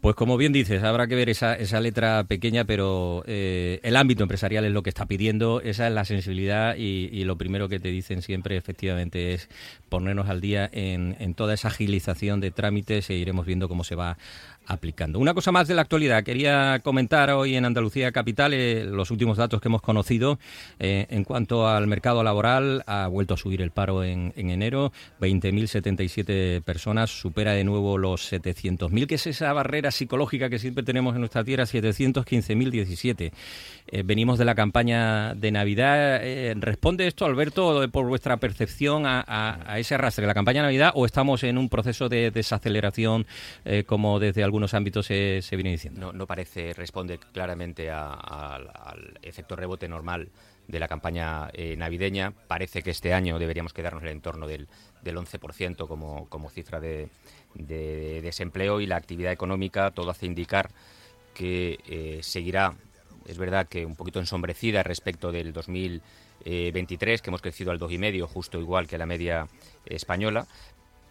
Pues 0.00 0.14
como 0.14 0.36
bien 0.36 0.52
dices, 0.52 0.82
habrá 0.82 1.06
que 1.06 1.14
ver 1.14 1.28
esa, 1.28 1.54
esa 1.54 1.80
letra 1.80 2.24
pequeña, 2.24 2.64
pero 2.64 3.24
eh, 3.26 3.80
el 3.82 3.96
ámbito 3.96 4.22
empresarial 4.22 4.64
es 4.64 4.72
lo 4.72 4.82
que 4.82 4.90
está 4.90 5.06
pidiendo, 5.06 5.60
esa 5.60 5.86
es 5.86 5.92
la 5.92 6.04
sensibilidad 6.04 6.76
y, 6.76 7.24
lo 7.26 7.36
primero 7.36 7.68
que 7.68 7.80
te 7.80 7.88
dicen 7.88 8.22
siempre 8.22 8.56
efectivamente 8.56 9.34
es 9.34 9.48
ponernos 9.88 10.28
al 10.28 10.40
día 10.40 10.68
en, 10.72 11.16
en, 11.18 11.34
toda 11.34 11.54
esa 11.54 11.68
agilización 11.68 12.40
de 12.40 12.52
trámites 12.52 13.10
e 13.10 13.14
iremos 13.14 13.46
viendo 13.46 13.68
cómo 13.68 13.82
se 13.82 13.96
va 13.96 14.16
aplicando. 14.66 15.18
Una 15.18 15.34
cosa 15.34 15.52
más 15.52 15.68
de 15.68 15.74
la 15.74 15.82
actualidad, 15.82 16.24
quería 16.24 16.80
comentar 16.82 17.30
hoy 17.30 17.56
en 17.56 17.64
Andalucía 17.64 18.12
Capital 18.12 18.52
eh, 18.54 18.84
los 18.84 19.10
últimos 19.10 19.36
datos 19.36 19.60
que 19.60 19.68
hemos 19.68 19.82
conocido 19.82 20.38
eh, 20.78 21.06
en 21.10 21.24
cuanto 21.24 21.68
al 21.68 21.86
mercado 21.86 22.22
laboral, 22.22 22.82
ha 22.86 23.06
vuelto 23.08 23.34
a 23.34 23.36
subir 23.36 23.62
el 23.62 23.70
paro 23.70 24.04
en, 24.04 24.32
en 24.36 24.50
enero, 24.50 24.92
20.077 25.20 26.62
personas, 26.62 27.10
supera 27.10 27.52
de 27.52 27.64
nuevo 27.64 27.98
los 27.98 28.32
700.000, 28.32 29.06
que 29.06 29.14
es 29.16 29.26
esa 29.26 29.52
barrera 29.52 29.90
psicológica 29.90 30.50
que 30.50 30.58
siempre 30.58 30.84
tenemos 30.84 31.14
en 31.14 31.20
nuestra 31.20 31.44
tierra, 31.44 31.64
715.017. 31.64 33.32
Eh, 33.88 34.02
venimos 34.04 34.38
de 34.38 34.44
la 34.44 34.54
campaña 34.54 35.34
de 35.34 35.52
Navidad. 35.52 36.20
Eh, 36.22 36.54
¿Responde 36.58 37.06
esto, 37.06 37.24
Alberto, 37.24 37.88
por 37.90 38.06
vuestra 38.06 38.36
percepción 38.38 39.04
a, 39.06 39.76
ese 39.78 39.94
arrastre 39.94 40.22
de 40.22 40.26
la 40.26 40.34
campaña 40.34 40.62
de 40.62 40.68
Navidad 40.68 40.92
o 40.94 41.06
estamos 41.06 41.44
en 41.44 41.58
un 41.58 41.68
proceso 41.68 42.08
de 42.08 42.30
desaceleración 42.30 43.26
como 43.86 44.18
desde 44.18 44.42
algunos 44.56 44.74
ámbitos 44.74 45.06
se, 45.06 45.42
viene 45.52 45.70
diciendo? 45.70 46.12
No, 46.12 46.26
parece, 46.26 46.72
responde 46.72 47.18
claramente 47.18 47.90
al 47.90 49.18
efecto 49.22 49.54
rebote 49.54 49.86
normal 49.86 50.30
de 50.66 50.80
la 50.80 50.88
campaña 50.88 51.50
navideña. 51.76 52.32
Parece 52.48 52.82
que 52.82 52.90
este 52.90 53.12
año 53.12 53.38
deberíamos 53.38 53.74
quedarnos 53.74 54.02
en 54.02 54.08
el 54.08 54.14
entorno 54.14 54.46
del, 54.46 54.66
del 55.02 55.16
11% 55.16 55.86
como, 55.86 56.28
como 56.30 56.48
cifra 56.48 56.80
de, 56.80 57.10
de 57.54 58.22
desempleo 58.22 58.80
y 58.80 58.86
la 58.86 58.96
actividad 58.96 59.32
económica, 59.32 59.90
todo 59.90 60.10
hace 60.10 60.26
indicar 60.26 60.70
que 61.34 61.78
eh, 61.86 62.20
seguirá, 62.22 62.74
es 63.26 63.36
verdad 63.36 63.68
que 63.68 63.84
un 63.84 63.94
poquito 63.94 64.20
ensombrecida 64.20 64.82
respecto 64.82 65.32
del 65.32 65.52
2023, 65.52 67.20
que 67.20 67.30
hemos 67.30 67.42
crecido 67.42 67.72
al 67.72 67.78
2,5, 67.78 68.26
justo 68.26 68.58
igual 68.58 68.86
que 68.86 68.96
la 68.96 69.06
media 69.06 69.48
española, 69.84 70.46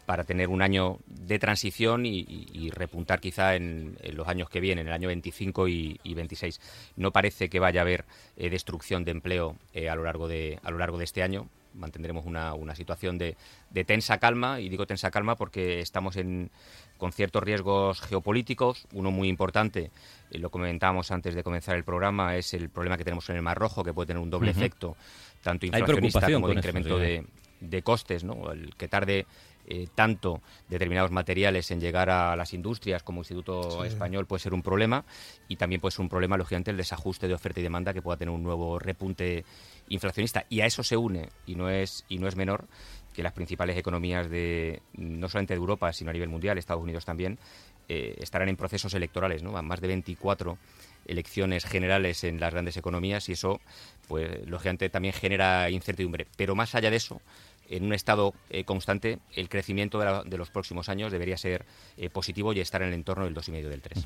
para 0.05 0.23
tener 0.23 0.49
un 0.49 0.61
año 0.61 0.99
de 1.07 1.39
transición 1.39 2.05
y, 2.05 2.69
repuntar 2.71 3.19
quizá 3.19 3.55
en, 3.55 3.97
los 4.13 4.27
años 4.27 4.49
que 4.49 4.59
vienen, 4.59 4.87
el 4.87 4.93
año 4.93 5.07
25 5.07 5.67
y, 5.67 5.99
26. 6.03 6.59
No 6.95 7.11
parece 7.11 7.49
que 7.49 7.59
vaya 7.59 7.81
a 7.81 7.83
haber 7.83 8.05
eh, 8.37 8.49
destrucción 8.49 9.03
de 9.03 9.11
empleo 9.11 9.55
eh, 9.73 9.89
a, 9.89 9.95
lo 9.95 10.03
largo 10.03 10.27
de, 10.27 10.59
a 10.63 10.71
lo 10.71 10.77
largo 10.77 10.97
de 10.97 11.05
este 11.05 11.23
año 11.23 11.47
mantendremos 11.75 12.25
una, 12.25 12.53
una 12.53 12.75
situación 12.75 13.17
de, 13.17 13.35
de, 13.69 13.83
tensa 13.83 14.17
calma, 14.17 14.59
y 14.59 14.69
digo 14.69 14.85
tensa 14.85 15.11
calma 15.11 15.35
porque 15.35 15.81
estamos 15.81 16.15
en, 16.15 16.49
con 16.97 17.11
ciertos 17.11 17.43
riesgos 17.43 18.01
geopolíticos. 18.01 18.87
Uno 18.93 19.11
muy 19.11 19.27
importante, 19.27 19.91
eh, 20.31 20.37
lo 20.37 20.49
comentábamos 20.49 21.11
antes 21.11 21.35
de 21.35 21.43
comenzar 21.43 21.75
el 21.75 21.83
programa, 21.83 22.35
es 22.35 22.53
el 22.53 22.69
problema 22.69 22.97
que 22.97 23.03
tenemos 23.03 23.29
en 23.29 23.35
el 23.35 23.41
Mar 23.41 23.57
Rojo, 23.57 23.83
que 23.83 23.93
puede 23.93 24.07
tener 24.07 24.21
un 24.21 24.29
doble 24.29 24.51
efecto, 24.51 24.95
tanto 25.43 25.65
inflacionista 25.65 26.31
como 26.31 26.47
de 26.47 26.53
incremento 26.55 26.97
de, 26.97 27.25
de, 27.59 27.81
costes, 27.81 28.23
¿no? 28.23 28.51
el 28.51 28.73
que 28.75 28.87
tarde 28.87 29.25
eh, 29.67 29.87
tanto 29.95 30.41
determinados 30.69 31.11
materiales 31.11 31.71
en 31.71 31.79
llegar 31.79 32.09
a 32.09 32.35
las 32.35 32.53
industrias 32.53 33.03
como 33.03 33.21
Instituto 33.21 33.83
Español 33.83 34.25
puede 34.27 34.41
ser 34.41 34.53
un 34.53 34.61
problema 34.61 35.05
y 35.47 35.55
también 35.55 35.81
puede 35.81 35.91
ser 35.91 36.01
un 36.01 36.09
problema, 36.09 36.37
lógicamente, 36.37 36.71
el 36.71 36.77
desajuste 36.77 37.27
de 37.27 37.33
oferta 37.33 37.59
y 37.59 37.63
demanda 37.63 37.93
que 37.93 38.01
pueda 38.01 38.17
tener 38.17 38.33
un 38.33 38.43
nuevo 38.43 38.77
repunte 38.79 39.43
inflacionista. 39.89 40.45
Y 40.49 40.61
a 40.61 40.65
eso 40.65 40.83
se 40.83 40.97
une, 40.97 41.29
y 41.45 41.55
no 41.55 41.69
es, 41.69 42.05
y 42.09 42.19
no 42.19 42.27
es 42.27 42.35
menor, 42.35 42.67
que 43.13 43.23
las 43.23 43.33
principales 43.33 43.77
economías 43.77 44.29
de 44.29 44.81
no 44.93 45.29
solamente 45.29 45.53
de 45.53 45.59
Europa, 45.59 45.91
sino 45.93 46.09
a 46.09 46.13
nivel 46.13 46.29
mundial, 46.29 46.57
Estados 46.57 46.83
Unidos 46.83 47.05
también, 47.05 47.39
eh, 47.87 48.15
estarán 48.19 48.49
en 48.49 48.57
procesos 48.57 48.93
electorales, 48.93 49.43
¿no? 49.43 49.51
Más 49.61 49.79
de 49.79 49.87
24 49.87 50.57
elecciones 51.05 51.65
generales 51.65 52.23
en 52.23 52.39
las 52.39 52.51
grandes 52.51 52.77
economías 52.77 53.29
y 53.29 53.33
eso, 53.33 53.61
pues, 54.07 54.45
lógicamente 54.47 54.89
también 54.89 55.13
genera 55.13 55.69
incertidumbre. 55.69 56.27
Pero 56.35 56.55
más 56.55 56.73
allá 56.75 56.89
de 56.89 56.97
eso, 56.97 57.21
en 57.69 57.85
un 57.85 57.93
estado 57.93 58.33
eh, 58.49 58.63
constante, 58.63 59.19
el 59.33 59.49
crecimiento 59.49 59.99
de, 59.99 60.37
los 60.37 60.49
próximos 60.49 60.89
años 60.89 61.11
debería 61.11 61.37
ser 61.37 61.65
eh, 61.97 62.09
positivo 62.09 62.53
y 62.53 62.59
estar 62.59 62.81
en 62.81 62.89
el 62.89 62.93
entorno 62.93 63.25
del 63.25 63.35
2,5 63.35 63.69
del 63.69 63.81
3. 63.81 64.05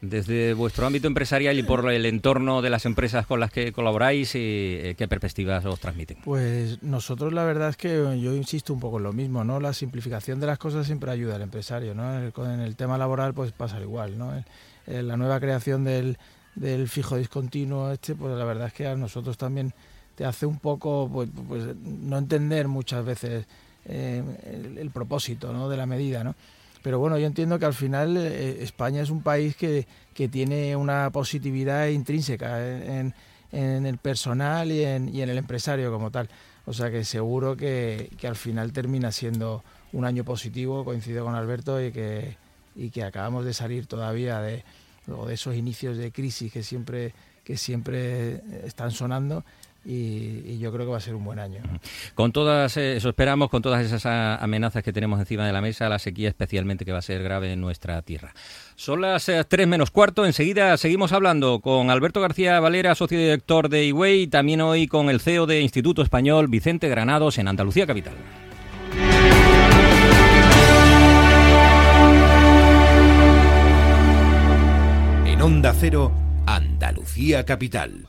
Desde 0.00 0.54
vuestro 0.54 0.86
ámbito 0.86 1.06
empresarial 1.06 1.58
y 1.58 1.62
por 1.62 1.90
el 1.90 2.06
entorno 2.06 2.62
de 2.62 2.70
las 2.70 2.86
empresas 2.86 3.26
con 3.26 3.40
las 3.40 3.50
que 3.50 3.72
colaboráis, 3.72 4.32
eh, 4.34 4.94
¿qué 4.96 5.08
perspectivas 5.08 5.64
os 5.64 5.80
transmiten? 5.80 6.18
Pues 6.24 6.82
nosotros 6.82 7.32
la 7.32 7.44
verdad 7.44 7.70
es 7.70 7.76
que 7.76 7.96
yo 8.20 8.34
insisto 8.34 8.72
un 8.72 8.80
poco 8.80 8.98
en 8.98 9.04
lo 9.04 9.12
mismo, 9.12 9.44
¿no? 9.44 9.60
La 9.60 9.72
simplificación 9.72 10.40
de 10.40 10.46
las 10.46 10.58
cosas 10.58 10.86
siempre 10.86 11.10
ayuda 11.10 11.36
al 11.36 11.42
empresario, 11.42 11.94
¿no? 11.94 12.18
En 12.18 12.60
el, 12.60 12.76
tema 12.76 12.98
laboral 12.98 13.32
pues 13.32 13.52
pasa 13.52 13.80
igual, 13.80 14.18
¿no? 14.18 14.32
la 14.86 15.16
nueva 15.16 15.40
creación 15.40 15.82
del, 15.82 16.16
del 16.56 16.88
fijo 16.88 17.16
discontinuo 17.16 17.92
este, 17.92 18.14
pues 18.14 18.36
la 18.36 18.44
verdad 18.44 18.68
es 18.68 18.72
que 18.72 18.86
a 18.86 18.96
nosotros 18.96 19.36
también 19.36 19.72
te 20.16 20.24
hace 20.24 20.46
un 20.46 20.58
poco 20.58 21.08
pues, 21.12 21.28
pues 21.46 21.76
no 21.76 22.18
entender 22.18 22.66
muchas 22.66 23.04
veces 23.04 23.46
eh, 23.84 24.22
el, 24.78 24.90
propósito 24.90 25.52
¿no? 25.52 25.68
de 25.68 25.76
la 25.76 25.86
medida, 25.86 26.24
¿no? 26.24 26.34
Pero 26.82 26.98
bueno, 26.98 27.18
yo 27.18 27.26
entiendo 27.26 27.58
que 27.58 27.66
al 27.66 27.74
final 27.74 28.16
eh, 28.16 28.62
España 28.62 29.02
es 29.02 29.10
un 29.10 29.22
país 29.22 29.56
que, 29.56 29.86
que, 30.14 30.28
tiene 30.28 30.74
una 30.74 31.10
positividad 31.10 31.88
intrínseca 31.88 32.64
en, 32.64 33.12
en 33.52 33.86
el 33.86 33.98
personal 33.98 34.70
y 34.70 34.84
en, 34.84 35.14
y 35.14 35.20
en, 35.20 35.28
el 35.28 35.38
empresario 35.38 35.92
como 35.92 36.10
tal. 36.10 36.28
O 36.64 36.72
sea 36.72 36.90
que 36.90 37.04
seguro 37.04 37.56
que, 37.56 38.10
que, 38.18 38.28
al 38.28 38.36
final 38.36 38.72
termina 38.72 39.12
siendo 39.12 39.64
un 39.92 40.04
año 40.04 40.24
positivo, 40.24 40.84
coincido 40.84 41.24
con 41.24 41.34
Alberto, 41.34 41.84
y 41.84 41.90
que, 41.90 42.36
y 42.76 42.90
que 42.90 43.02
acabamos 43.02 43.44
de 43.44 43.52
salir 43.52 43.86
todavía 43.86 44.40
de, 44.40 44.64
de 45.06 45.34
esos 45.34 45.56
inicios 45.56 45.96
de 45.96 46.12
crisis 46.12 46.52
que 46.52 46.62
siempre, 46.62 47.14
que 47.42 47.56
siempre 47.56 48.42
están 48.64 48.92
sonando 48.92 49.44
y, 49.86 50.58
yo 50.58 50.72
creo 50.72 50.86
que 50.86 50.90
va 50.90 50.98
a 50.98 51.00
ser 51.00 51.14
un 51.14 51.24
buen 51.24 51.38
año. 51.38 51.60
Con 52.14 52.32
todas, 52.32 52.76
eh, 52.76 52.96
eso 52.96 53.08
esperamos, 53.08 53.50
con 53.50 53.62
todas 53.62 53.84
esas 53.84 54.04
amenazas 54.42 54.82
que 54.82 54.92
tenemos 54.92 55.20
encima 55.20 55.46
de 55.46 55.52
la 55.52 55.60
mesa, 55.60 55.88
la 55.88 55.98
sequía 55.98 56.28
especialmente 56.28 56.84
que 56.84 56.92
va 56.92 56.98
a 56.98 57.02
ser 57.02 57.22
grave 57.22 57.52
en 57.52 57.60
nuestra 57.60 58.02
tierra. 58.02 58.34
Son 58.74 59.00
las 59.00 59.28
eh, 59.28 59.44
tres 59.46 59.68
menos 59.68 59.90
cuarto, 59.90 60.26
enseguida 60.26 60.76
seguimos 60.76 61.12
hablando 61.12 61.60
con 61.60 61.90
Alberto 61.90 62.20
García 62.20 62.58
Valera, 62.58 62.94
socio 62.94 63.18
director 63.18 63.68
de 63.68 63.84
IWEI, 63.84 64.22
y 64.22 64.26
también 64.26 64.60
hoy 64.60 64.88
con 64.88 65.08
el 65.08 65.20
CEO 65.20 65.46
de 65.46 65.60
Instituto 65.60 66.02
Español, 66.02 66.48
Vicente 66.48 66.88
Granados, 66.88 67.38
en 67.38 67.48
Andalucía 67.48 67.86
Capital. 67.86 68.14
En 75.26 75.42
Onda 75.42 75.72
Cero, 75.74 76.12
Andalucía 76.46 77.44
Capital. 77.44 78.08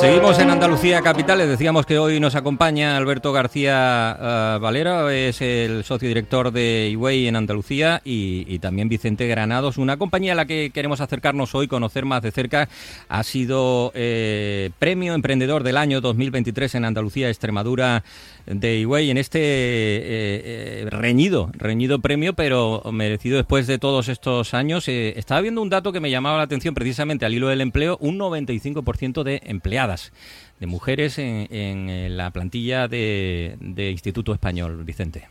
Seguimos 0.00 0.38
en 0.38 0.48
Andalucía 0.48 1.02
Capital. 1.02 1.38
Les 1.38 1.48
decíamos 1.48 1.84
que 1.84 1.98
hoy 1.98 2.20
nos 2.20 2.36
acompaña 2.36 2.96
Alberto 2.96 3.32
García 3.32 4.16
eh, 4.18 4.58
Valera, 4.60 5.12
es 5.12 5.40
el 5.42 5.82
socio 5.82 6.06
director 6.06 6.52
de 6.52 6.88
Iway 6.92 7.26
en 7.26 7.34
Andalucía, 7.34 8.00
y, 8.04 8.58
también 8.60 8.88
Vicente 8.88 9.26
Granados, 9.26 9.76
una 9.76 9.96
compañía 9.96 10.32
a 10.32 10.36
la 10.36 10.46
que 10.46 10.70
queremos 10.72 11.00
acercarnos 11.00 11.52
hoy, 11.56 11.66
conocer 11.66 12.04
más 12.04 12.22
de 12.22 12.30
cerca. 12.30 12.68
Ha 13.08 13.24
sido 13.24 13.90
eh, 13.94 14.70
Premio 14.78 15.14
Emprendedor 15.14 15.64
del 15.64 15.76
año 15.76 16.00
2023 16.00 16.76
en 16.76 16.84
Andalucía, 16.84 17.28
Extremadura 17.28 18.04
de 18.50 18.80
Iway, 18.80 19.10
en 19.10 19.18
este 19.18 19.40
eh, 19.42 20.86
reñido, 20.90 21.50
reñido 21.52 21.98
premio, 22.00 22.32
pero 22.34 22.82
merecido 22.92 23.36
después 23.36 23.66
de 23.66 23.78
todos 23.78 24.08
estos 24.08 24.54
años. 24.54 24.88
estaba 24.88 25.40
viendo 25.40 25.60
un 25.60 25.68
dato 25.68 25.92
que 25.92 26.00
me 26.00 26.10
llamaba 26.10 26.38
la 26.38 26.44
atención 26.44 26.74
precisamente 26.74 27.26
al 27.26 27.34
hilo 27.34 27.48
del 27.48 27.60
empleo, 27.60 27.98
un 28.00 28.18
95% 28.18 29.22
de 29.22 29.42
empleadas, 29.44 30.12
de 30.60 30.66
mujeres 30.66 31.18
en, 31.18 32.16
la 32.16 32.30
plantilla 32.30 32.88
de, 32.88 33.56
Instituto 33.90 34.32
Español, 34.32 34.82
Vicente. 34.84 35.28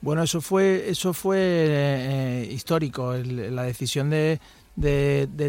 Bueno, 0.00 0.22
eso 0.22 0.40
fue, 0.40 0.88
eso 0.88 1.12
fue 1.12 1.38
eh, 1.40 2.48
histórico, 2.52 3.14
la 3.14 3.64
decisión 3.64 4.10
de, 4.10 4.38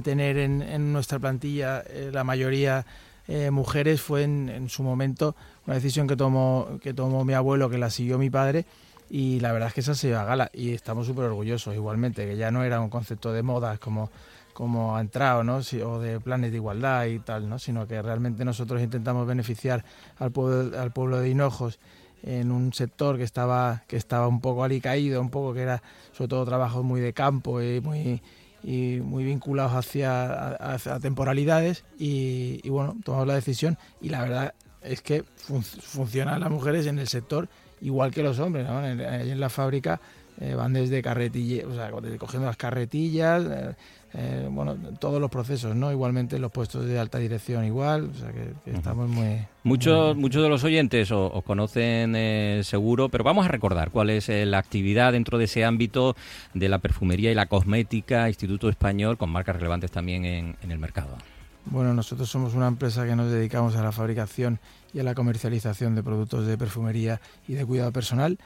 tener 0.03 0.37
en, 0.37 0.93
nuestra 0.93 1.19
plantilla 1.19 1.83
eh, 1.87 2.09
la 2.11 2.23
mayoría 2.23 2.85
eh, 3.27 3.51
mujeres 3.51 4.01
fue 4.01 4.23
en, 4.23 4.69
su 4.69 4.83
momento 4.83 5.35
una 5.65 5.75
decisión 5.75 6.07
que 6.07 6.15
tomó, 6.15 6.79
que 6.81 6.93
tomó 6.93 7.25
mi 7.25 7.33
abuelo, 7.33 7.69
que 7.69 7.77
la 7.77 7.89
siguió 7.89 8.17
mi 8.17 8.29
padre, 8.29 8.65
y 9.09 9.39
la 9.39 9.51
verdad 9.51 9.69
es 9.69 9.73
que 9.73 9.81
esa 9.81 9.95
se 9.95 10.09
iba 10.09 10.21
a 10.21 10.25
gala, 10.25 10.49
y 10.53 10.73
estamos 10.73 11.07
súper 11.07 11.25
orgullosos 11.25 11.75
igualmente, 11.75 12.25
que 12.25 12.37
ya 12.37 12.51
no 12.51 12.63
era 12.63 12.79
un 12.81 12.89
concepto 12.89 13.31
de 13.31 13.43
moda 13.43 13.77
como 13.77 14.09
como 14.57 14.97
ha 14.97 15.01
entrado, 15.01 15.43
¿no? 15.43 15.57
o 15.57 15.99
de 15.99 16.19
planes 16.19 16.49
de 16.49 16.57
igualdad 16.57 17.05
y 17.05 17.19
tal, 17.19 17.47
¿no? 17.47 17.59
Sino 17.59 17.87
que 17.87 18.01
realmente 18.01 18.43
nosotros 18.43 18.81
intentamos 18.81 19.27
beneficiar 19.27 19.85
al 20.17 20.31
pueblo, 20.31 20.79
al 20.79 20.91
pueblo 20.91 21.19
de 21.19 21.29
Hinojos 21.29 21.77
en 22.23 22.51
un 22.51 22.73
sector 22.73 23.17
que 23.17 23.23
estaba, 23.23 23.83
que 23.87 23.97
estaba 23.97 24.27
un 24.27 24.41
poco 24.41 24.63
alicaído, 24.63 25.21
un 25.21 25.29
poco 25.29 25.53
que 25.53 25.61
era 25.61 25.83
sobre 26.11 26.29
todo 26.29 26.45
trabajos 26.45 26.83
muy 26.83 27.01
de 27.01 27.13
campo 27.13 27.61
y 27.61 27.81
muy, 27.81 28.21
y 28.67 28.99
muy 29.01 29.23
vinculados 29.23 29.71
hacia, 29.71 30.49
hacia 30.55 30.99
temporalidades 30.99 31.85
y, 31.97 32.67
bueno, 32.67 32.97
tomamos 33.01 33.25
la 33.25 33.35
decisión 33.35 33.77
y 34.01 34.09
la 34.09 34.21
verdad 34.21 34.53
es 34.81 35.01
que 35.01 35.23
funcionan 35.33 36.41
las 36.41 36.51
mujeres 36.51 36.85
en 36.85 36.99
el 36.99 37.07
sector 37.07 37.47
igual 37.79 38.11
que 38.11 38.23
los 38.23 38.39
hombres, 38.39 38.67
¿no? 38.67 38.85
En, 38.85 38.99
en 38.99 39.39
la 39.39 39.47
fábrica 39.47 40.01
eh, 40.41 40.53
van 40.53 40.73
desde 40.73 41.01
carretillas, 41.01 41.65
o 41.65 41.73
sea, 41.75 41.89
cogiendo 42.19 42.45
las 42.45 42.57
carretillas, 42.57 43.43
eh, 43.49 43.75
eh, 44.13 44.47
bueno, 44.49 44.75
todos 44.99 45.19
los 45.19 45.29
procesos, 45.29 45.75
¿no? 45.75 45.91
Igualmente 45.91 46.39
los 46.39 46.51
puestos 46.51 46.85
de 46.85 46.97
alta 46.97 47.17
dirección 47.17 47.65
igual, 47.65 48.09
o 48.09 48.17
sea 48.17 48.31
que, 48.31 48.71
estamos 48.71 49.09
muy... 49.09 49.45
Muchos, 49.63 50.15
muchos 50.15 50.41
de 50.41 50.49
los 50.49 50.63
oyentes 50.63 51.11
os, 51.11 51.43
conocen 51.43 52.13
eh, 52.15 52.61
seguro, 52.63 53.09
pero 53.09 53.23
vamos 53.23 53.45
a 53.45 53.49
recordar 53.49 53.91
cuál 53.91 54.09
es 54.09 54.29
eh, 54.29 54.45
la 54.45 54.59
actividad 54.59 55.11
dentro 55.11 55.37
de 55.37 55.43
ese 55.45 55.65
ámbito 55.65 56.15
de 56.53 56.69
la 56.69 56.79
perfumería 56.79 57.31
y 57.31 57.35
la 57.35 57.47
cosmética, 57.47 58.29
Instituto 58.29 58.69
Español, 58.69 59.17
con 59.17 59.29
marcas 59.29 59.57
relevantes 59.57 59.91
también 59.91 60.23
en, 60.23 60.55
en 60.61 60.71
el 60.71 60.79
mercado. 60.79 61.17
Bueno, 61.65 61.93
nosotros 61.93 62.29
somos 62.29 62.53
una 62.53 62.67
empresa 62.67 63.05
que 63.05 63.15
nos 63.15 63.29
dedicamos 63.29 63.75
a 63.75 63.83
la 63.83 63.91
fabricación 63.91 64.59
y 64.93 64.99
a 64.99 65.03
la 65.03 65.15
comercialización 65.15 65.95
de 65.95 66.03
productos 66.03 66.47
de 66.47 66.57
perfumería 66.57 67.19
y 67.45 67.55
de 67.55 67.65
cuidado 67.65 67.91
personal. 67.91 68.37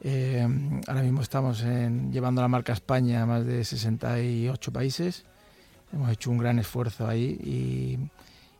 Eh, 0.00 0.46
ahora 0.86 1.02
mismo 1.02 1.22
estamos 1.22 1.62
llevando 1.62 2.40
la 2.40 2.48
marca 2.48 2.72
España 2.72 3.22
a 3.22 3.26
más 3.26 3.44
de 3.44 3.64
68 3.64 4.72
países. 4.72 5.24
Hemos 5.92 6.10
hecho 6.10 6.30
un 6.30 6.38
gran 6.38 6.58
esfuerzo 6.58 7.08
ahí 7.08 8.08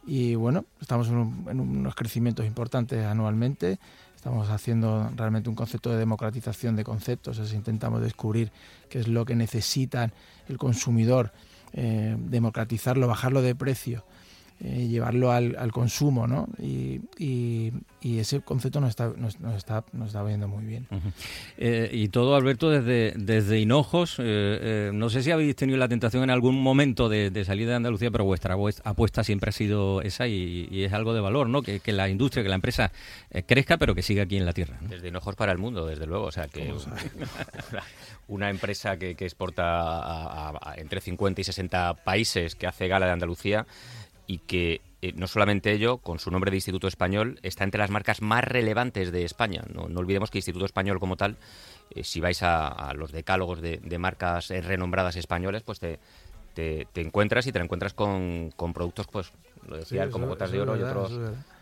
y, 0.04 0.34
bueno, 0.34 0.64
estamos 0.80 1.08
en, 1.08 1.60
unos 1.60 1.94
crecimientos 1.94 2.46
importantes 2.46 3.04
anualmente. 3.04 3.78
Estamos 4.16 4.48
haciendo 4.48 5.10
realmente 5.14 5.48
un 5.48 5.54
concepto 5.54 5.90
de 5.90 5.98
democratización 5.98 6.74
de 6.74 6.82
conceptos, 6.82 7.38
intentamos 7.52 8.02
descubrir 8.02 8.50
qué 8.88 8.98
es 8.98 9.06
lo 9.06 9.24
que 9.24 9.36
necesitan 9.36 10.12
el 10.48 10.58
consumidor, 10.58 11.32
eh, 11.72 12.16
democratizarlo, 12.18 13.06
bajarlo 13.06 13.42
de 13.42 13.54
precio 13.54 14.02
eh, 14.60 14.88
llevarlo 14.88 15.30
al, 15.30 15.54
al, 15.56 15.70
consumo, 15.70 16.26
¿no? 16.26 16.48
Y, 16.58 17.00
y, 17.16 17.72
ese 18.18 18.40
concepto 18.40 18.80
nos 18.80 18.90
está, 18.90 19.12
nos, 19.16 19.36
está, 19.56 19.84
nos 19.92 20.08
está 20.08 20.24
viendo 20.24 20.48
muy 20.48 20.64
bien. 20.64 20.88
Eh, 21.58 21.88
y 21.92 22.08
todo, 22.08 22.34
Alberto, 22.34 22.68
desde, 22.68 23.12
desde 23.16 23.60
Hinojos, 23.60 24.16
eh, 24.18 24.90
no 24.92 25.10
sé 25.10 25.22
si 25.22 25.30
habéis 25.30 25.54
tenido 25.54 25.78
la 25.78 25.86
tentación 25.86 26.24
en 26.24 26.30
algún 26.30 26.60
momento 26.60 27.08
de, 27.08 27.44
salir 27.44 27.68
de 27.68 27.74
Andalucía, 27.74 28.10
pero 28.10 28.24
vuestra 28.24 28.56
apuesta 28.82 29.22
siempre 29.22 29.50
ha 29.50 29.52
sido 29.52 30.02
esa 30.02 30.26
y, 30.26 30.68
es 30.72 30.92
algo 30.92 31.14
de 31.14 31.20
valor, 31.20 31.48
¿no? 31.48 31.62
Que, 31.62 31.80
la 31.92 32.08
industria, 32.08 32.42
que 32.42 32.48
la 32.48 32.56
empresa 32.56 32.90
crezca, 33.46 33.76
pero 33.76 33.94
que 33.94 34.02
siga 34.02 34.24
aquí 34.24 34.38
en 34.38 34.44
la 34.44 34.52
tierra. 34.52 34.78
Desde 34.88 35.06
Hinojos 35.06 35.36
para 35.36 35.52
el 35.52 35.58
mundo, 35.58 35.86
desde 35.86 36.06
luego. 36.06 36.24
O 36.24 36.32
sea, 36.32 36.48
que 36.48 36.74
una 38.26 38.50
empresa 38.50 38.96
que, 38.96 39.10
exporta 39.10 40.52
entre 40.76 41.00
50 41.00 41.40
y 41.40 41.44
60 41.44 41.94
países, 42.04 42.56
que 42.56 42.66
hace 42.66 42.88
gala 42.88 43.06
de 43.06 43.12
Andalucía, 43.12 43.66
y 44.28 44.38
que 44.38 44.82
eh, 45.00 45.12
no 45.16 45.26
solamente 45.26 45.72
ello, 45.72 45.98
con 45.98 46.20
su 46.20 46.30
nombre 46.30 46.52
de 46.52 46.58
Instituto 46.58 46.86
Español, 46.86 47.40
está 47.42 47.64
entre 47.64 47.78
las 47.78 47.90
marcas 47.90 48.20
más 48.20 48.44
relevantes 48.44 49.10
de 49.10 49.24
España. 49.24 49.64
No, 49.72 49.84
olvidemos 49.98 50.30
que 50.30 50.38
Instituto 50.38 50.66
Español 50.66 51.00
como 51.00 51.16
tal, 51.16 51.36
eh, 51.90 52.04
si 52.04 52.20
vais 52.20 52.42
a, 52.42 52.92
los 52.94 53.10
decálogos 53.10 53.60
de, 53.60 53.98
marcas 53.98 54.50
eh, 54.50 54.60
renombradas 54.60 55.16
españolas, 55.16 55.62
pues 55.62 55.80
te, 55.80 55.98
te, 56.54 56.86
encuentras 57.00 57.46
y 57.46 57.52
te 57.52 57.58
encuentras 57.58 57.94
con, 57.94 58.52
productos, 58.74 59.06
pues, 59.06 59.32
lo 59.66 59.78
decía, 59.78 60.10
como 60.10 60.26
gotas 60.26 60.52
de 60.52 60.60
oro 60.60 60.76
y 60.76 60.82
otros 60.82 61.12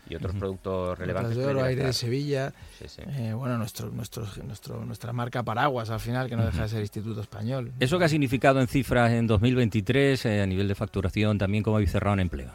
y 0.09 0.15
otros 0.15 0.35
productos 0.35 0.97
relevantes. 0.97 1.35
de 1.35 1.45
oro, 1.45 1.63
aire 1.63 1.85
de 1.85 1.93
Sevilla. 1.93 2.53
Eh, 2.97 3.33
bueno, 3.33 3.57
nuestro, 3.57 3.89
nuestro, 3.89 4.25
nuestro, 4.45 4.85
nuestra 4.85 5.13
marca 5.13 5.43
Paraguas 5.43 5.89
al 5.89 5.99
final, 5.99 6.29
que 6.29 6.35
no 6.35 6.45
deja 6.45 6.63
de 6.63 6.69
ser 6.69 6.81
Instituto 6.81 7.21
Español. 7.21 7.71
¿Eso 7.79 7.99
qué 7.99 8.05
ha 8.05 8.09
significado 8.09 8.59
en 8.59 8.67
cifras 8.67 9.11
en 9.11 9.27
2023 9.27 10.25
eh, 10.25 10.41
a 10.41 10.45
nivel 10.45 10.67
de 10.67 10.75
facturación? 10.75 11.37
También 11.37 11.63
cómo 11.63 11.77
habéis 11.77 11.91
cerrado 11.91 12.13
en 12.13 12.21
empleo. 12.21 12.51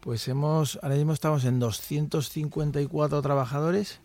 Pues 0.00 0.28
hemos, 0.28 0.78
ahora 0.82 0.94
mismo 0.96 1.12
estamos 1.12 1.44
en 1.44 1.58
254 1.58 3.22
trabajadores. 3.22 4.00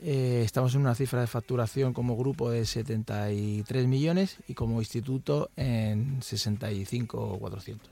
Eh, 0.00 0.42
estamos 0.44 0.76
en 0.76 0.82
una 0.82 0.94
cifra 0.94 1.20
de 1.20 1.26
facturación 1.26 1.92
como 1.92 2.16
grupo 2.16 2.50
de 2.50 2.64
73 2.64 3.86
millones 3.88 4.36
y 4.46 4.54
como 4.54 4.80
instituto 4.80 5.50
en 5.56 6.22
65 6.22 7.20
o 7.20 7.38
400. 7.38 7.88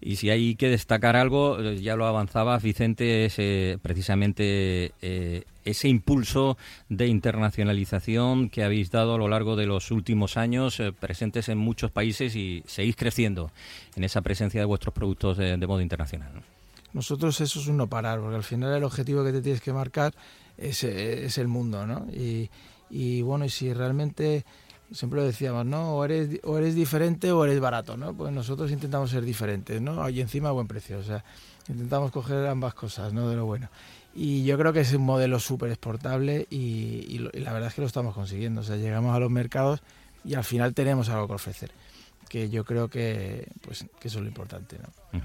Y 0.00 0.16
si 0.16 0.30
hay 0.30 0.56
que 0.56 0.68
destacar 0.68 1.16
algo, 1.16 1.58
eh, 1.58 1.80
ya 1.80 1.96
lo 1.96 2.06
avanzaba 2.06 2.58
Vicente, 2.58 3.26
es 3.26 3.34
eh, 3.38 3.78
precisamente 3.82 4.92
ese 5.64 5.88
impulso 5.88 6.56
de 6.88 7.06
internacionalización 7.08 8.48
que 8.48 8.64
habéis 8.64 8.90
dado 8.90 9.14
a 9.14 9.18
lo 9.18 9.28
largo 9.28 9.54
de 9.54 9.66
los 9.66 9.90
últimos 9.90 10.38
años, 10.38 10.82
presentes 10.98 11.48
en 11.50 11.58
muchos 11.58 11.90
países 11.90 12.34
y 12.36 12.62
seguís 12.66 12.96
creciendo 12.96 13.50
en 13.96 14.04
esa 14.04 14.22
presencia 14.22 14.60
de 14.60 14.66
vuestros 14.66 14.94
productos 14.94 15.36
de, 15.36 15.66
modo 15.66 15.82
internacional. 15.82 16.42
Nosotros 16.94 17.40
eso 17.40 17.60
es 17.60 17.68
un 17.68 17.76
no 17.76 17.86
parar, 17.86 18.20
porque 18.20 18.36
al 18.36 18.42
final 18.42 18.74
el 18.74 18.84
objetivo 18.84 19.24
que 19.24 19.32
te 19.32 19.40
tienes 19.40 19.62
que 19.62 19.72
marcar 19.72 20.12
es, 20.62 20.84
es 20.84 21.38
el 21.38 21.48
mundo, 21.48 21.86
¿no? 21.86 22.06
Y, 22.90 23.22
bueno, 23.22 23.44
y 23.44 23.48
si 23.48 23.72
realmente 23.72 24.44
siempre 24.92 25.20
lo 25.20 25.26
decíamos, 25.26 25.64
¿no? 25.64 25.96
O 25.96 26.04
eres, 26.04 26.40
o 26.44 26.58
eres 26.58 26.74
diferente 26.74 27.32
o 27.32 27.44
eres 27.44 27.58
barato, 27.60 27.96
¿no? 27.96 28.14
Pues 28.14 28.32
nosotros 28.32 28.70
intentamos 28.70 29.10
ser 29.10 29.24
diferentes, 29.24 29.80
¿no? 29.80 30.08
Y 30.08 30.20
encima 30.20 30.50
buen 30.50 30.66
precio, 30.66 30.98
o 30.98 31.02
sea, 31.02 31.24
intentamos 31.68 32.10
coger 32.10 32.46
ambas 32.46 32.74
cosas, 32.74 33.12
¿no? 33.12 33.28
De 33.28 33.36
lo 33.36 33.46
bueno. 33.46 33.70
Y 34.14 34.44
yo 34.44 34.58
creo 34.58 34.74
que 34.74 34.80
es 34.80 34.92
un 34.92 35.02
modelo 35.02 35.40
súper 35.40 35.70
exportable 35.70 36.46
y, 36.50 37.06
y, 37.08 37.18
la 37.40 37.52
verdad 37.52 37.68
es 37.68 37.74
que 37.74 37.80
lo 37.80 37.86
estamos 37.86 38.14
consiguiendo, 38.14 38.60
o 38.60 38.64
sea, 38.64 38.76
llegamos 38.76 39.16
a 39.16 39.18
los 39.18 39.30
mercados 39.30 39.80
y 40.22 40.34
al 40.34 40.44
final 40.44 40.74
tenemos 40.74 41.08
algo 41.08 41.28
que 41.28 41.34
ofrecer 41.34 41.72
que 42.32 42.48
yo 42.48 42.64
creo 42.64 42.88
que, 42.88 43.46
pues, 43.60 43.84
que 44.00 44.08
eso 44.08 44.16
es 44.16 44.22
lo 44.22 44.28
importante. 44.28 44.78
¿no? 44.78 45.20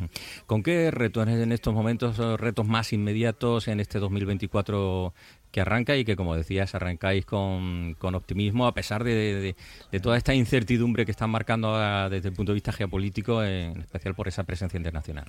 ¿Con 0.45 0.61
qué 0.61 0.91
retos 0.91 1.25
en 1.25 1.53
estos 1.53 1.73
momentos, 1.73 2.17
retos 2.37 2.67
más 2.67 2.91
inmediatos 2.91 3.69
en 3.69 3.79
este 3.79 3.99
2024 3.99 5.13
que 5.49 5.61
arranca 5.61 5.95
y 5.95 6.03
que, 6.03 6.17
como 6.17 6.35
decías, 6.35 6.75
arrancáis 6.75 7.25
con, 7.25 7.95
con 7.97 8.13
optimismo 8.13 8.67
a 8.67 8.73
pesar 8.73 9.05
de, 9.05 9.55
de, 9.89 9.99
toda 10.01 10.17
esta 10.17 10.35
incertidumbre 10.35 11.05
que 11.05 11.11
están 11.11 11.29
marcando 11.29 11.79
desde 12.09 12.27
el 12.27 12.35
punto 12.35 12.51
de 12.51 12.55
vista 12.55 12.73
geopolítico, 12.73 13.41
en 13.41 13.79
especial 13.79 14.13
por 14.13 14.27
esa 14.27 14.43
presencia 14.43 14.75
internacional? 14.75 15.27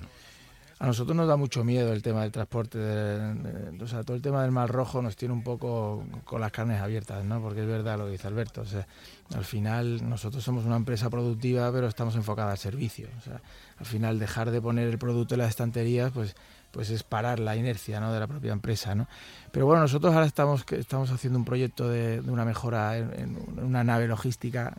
A 0.79 0.85
nosotros 0.85 1.15
nos 1.15 1.27
da 1.27 1.35
mucho 1.35 1.65
miedo 1.65 1.91
el 1.91 2.01
tema 2.01 2.21
del 2.21 2.31
transporte, 2.31 2.79
o 2.79 3.87
sea, 3.87 4.03
todo 4.03 4.15
el 4.15 4.21
tema 4.21 4.43
del 4.43 4.51
Mar 4.51 4.71
Rojo 4.71 5.01
nos 5.01 5.17
tiene 5.17 5.33
un 5.33 5.43
poco 5.43 6.05
con 6.23 6.39
las 6.39 6.53
carnes 6.53 6.81
abiertas, 6.81 7.25
¿no? 7.25 7.41
Porque 7.41 7.61
es 7.61 7.67
verdad 7.67 7.97
lo 7.97 8.05
que 8.05 8.11
dice 8.11 8.27
Alberto, 8.27 8.61
o 8.61 8.65
sea, 8.65 8.87
al 9.35 9.43
final 9.43 10.07
nosotros 10.07 10.41
somos 10.41 10.63
una 10.63 10.77
empresa 10.77 11.09
productiva, 11.09 11.69
pero 11.73 11.87
estamos 11.87 12.15
enfocados 12.15 12.51
al 12.51 12.57
servicio, 12.57 13.09
o 13.17 13.21
sea, 13.21 13.41
al 13.77 13.85
final 13.85 14.19
dejar 14.19 14.51
de 14.51 14.61
poner 14.61 14.87
el 14.87 14.97
producto 14.97 15.35
en 15.35 15.39
las 15.39 15.49
estanterías, 15.49 16.11
pues 16.13 16.33
pues 16.71 16.89
es 16.89 17.03
parar 17.03 17.39
la 17.39 17.55
inercia 17.55 17.99
¿no? 17.99 18.13
de 18.13 18.19
la 18.19 18.27
propia 18.27 18.53
empresa. 18.53 18.95
¿no? 18.95 19.07
Pero 19.51 19.65
bueno, 19.65 19.81
nosotros 19.81 20.13
ahora 20.13 20.25
estamos, 20.25 20.65
estamos 20.71 21.11
haciendo 21.11 21.39
un 21.39 21.45
proyecto 21.45 21.89
de, 21.89 22.21
una 22.27 22.45
mejora 22.45 22.97
en, 22.97 23.37
una 23.57 23.83
nave 23.83 24.07
logística, 24.07 24.75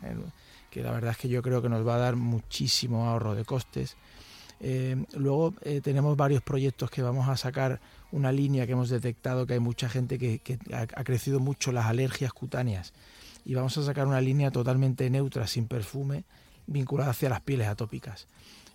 que 0.69 0.83
la 0.83 0.91
verdad 0.91 1.11
es 1.11 1.17
que 1.17 1.29
yo 1.29 1.41
creo 1.41 1.61
que 1.61 1.69
nos 1.69 1.85
va 1.85 1.95
a 1.95 1.99
dar 1.99 2.15
muchísimo 2.15 3.09
ahorro 3.09 3.35
de 3.35 3.45
costes. 3.45 3.97
Eh, 4.63 4.95
luego 5.15 5.55
eh, 5.63 5.81
tenemos 5.81 6.15
varios 6.15 6.43
proyectos 6.43 6.91
que 6.91 7.01
vamos 7.01 7.27
a 7.27 7.35
sacar 7.35 7.81
una 8.11 8.31
línea 8.31 8.67
que 8.67 8.73
hemos 8.73 8.89
detectado 8.89 9.47
que 9.47 9.53
hay 9.53 9.59
mucha 9.59 9.89
gente 9.89 10.19
que, 10.19 10.59
ha, 10.71 11.03
crecido 11.03 11.39
mucho 11.39 11.71
las 11.71 11.87
alergias 11.87 12.31
cutáneas 12.31 12.93
y 13.43 13.55
vamos 13.55 13.75
a 13.79 13.83
sacar 13.83 14.05
una 14.05 14.21
línea 14.21 14.51
totalmente 14.51 15.09
neutra, 15.09 15.47
sin 15.47 15.67
perfume, 15.67 16.25
vinculada 16.67 17.09
hacia 17.09 17.29
las 17.29 17.41
pieles 17.41 17.67
atópicas. 17.67 18.27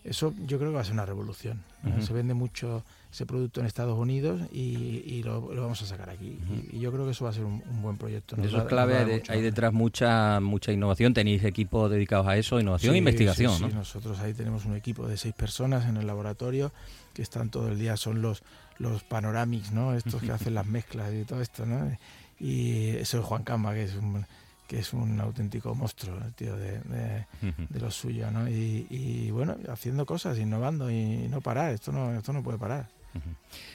Eso 0.02 0.34
yo 0.44 0.58
creo 0.58 0.70
que 0.70 0.76
va 0.76 0.80
a 0.80 0.84
ser 0.84 0.94
una 0.94 1.06
revolución. 1.06 1.62
Se 2.00 2.12
vende 2.12 2.34
mucho 2.34 2.82
ese 3.16 3.24
producto 3.24 3.60
en 3.60 3.66
Estados 3.66 3.98
Unidos 3.98 4.42
y, 4.52 5.22
lo, 5.22 5.40
vamos 5.40 5.80
a 5.80 5.86
sacar 5.86 6.10
aquí. 6.10 6.38
y, 6.70 6.80
yo 6.80 6.92
creo 6.92 7.06
que 7.06 7.12
eso 7.12 7.24
va 7.24 7.30
a 7.30 7.32
ser 7.32 7.46
un, 7.46 7.62
buen 7.80 7.96
proyecto. 7.96 8.36
eso 8.36 8.58
es 8.58 8.64
clave, 8.64 9.22
hay 9.26 9.40
detrás 9.40 9.72
mucha 9.72 10.38
mucha 10.40 10.70
innovación. 10.70 11.14
Tenéis 11.14 11.42
equipos 11.42 11.90
dedicados 11.90 12.26
a 12.26 12.36
eso, 12.36 12.60
innovación 12.60 12.94
e 12.94 12.98
investigación. 12.98 13.56
Sí, 13.56 13.64
nosotros 13.72 14.20
ahí 14.20 14.34
tenemos 14.34 14.66
un 14.66 14.76
equipo 14.76 15.08
de 15.08 15.16
seis 15.16 15.32
personas 15.32 15.86
en 15.88 15.96
el 15.96 16.06
laboratorio 16.06 16.72
que 17.14 17.22
están 17.22 17.48
todo 17.48 17.68
el 17.68 17.78
día, 17.78 17.96
son 17.96 18.20
los, 18.20 18.42
los 18.76 19.02
panoramics, 19.02 19.72
¿no? 19.72 19.94
estos 19.94 20.20
que 20.20 20.32
hacen 20.32 20.52
las 20.52 20.66
mezclas 20.66 21.10
y 21.14 21.24
todo 21.24 21.40
esto. 21.40 21.64
¿no? 21.64 21.90
Y 22.38 22.88
eso 22.88 23.20
es 23.20 23.24
Juan 23.24 23.44
Camba, 23.44 23.72
que 23.72 23.84
es 23.84 23.94
un 23.94 24.26
que 24.66 24.80
es 24.80 24.92
un 24.92 25.20
auténtico 25.20 25.74
monstruo, 25.74 26.18
el 26.22 26.34
tío, 26.34 26.56
de, 26.56 26.80
de, 26.80 27.80
lo 27.80 27.88
suyo, 27.90 28.30
¿no? 28.32 28.48
Y, 28.48 29.30
bueno, 29.30 29.56
haciendo 29.68 30.04
cosas, 30.04 30.38
innovando 30.38 30.90
y 30.90 31.28
no 31.28 31.40
parar, 31.40 31.72
esto 31.72 31.92
no, 31.92 32.12
esto 32.12 32.32
no 32.32 32.42
puede 32.42 32.58
parar. 32.58 32.88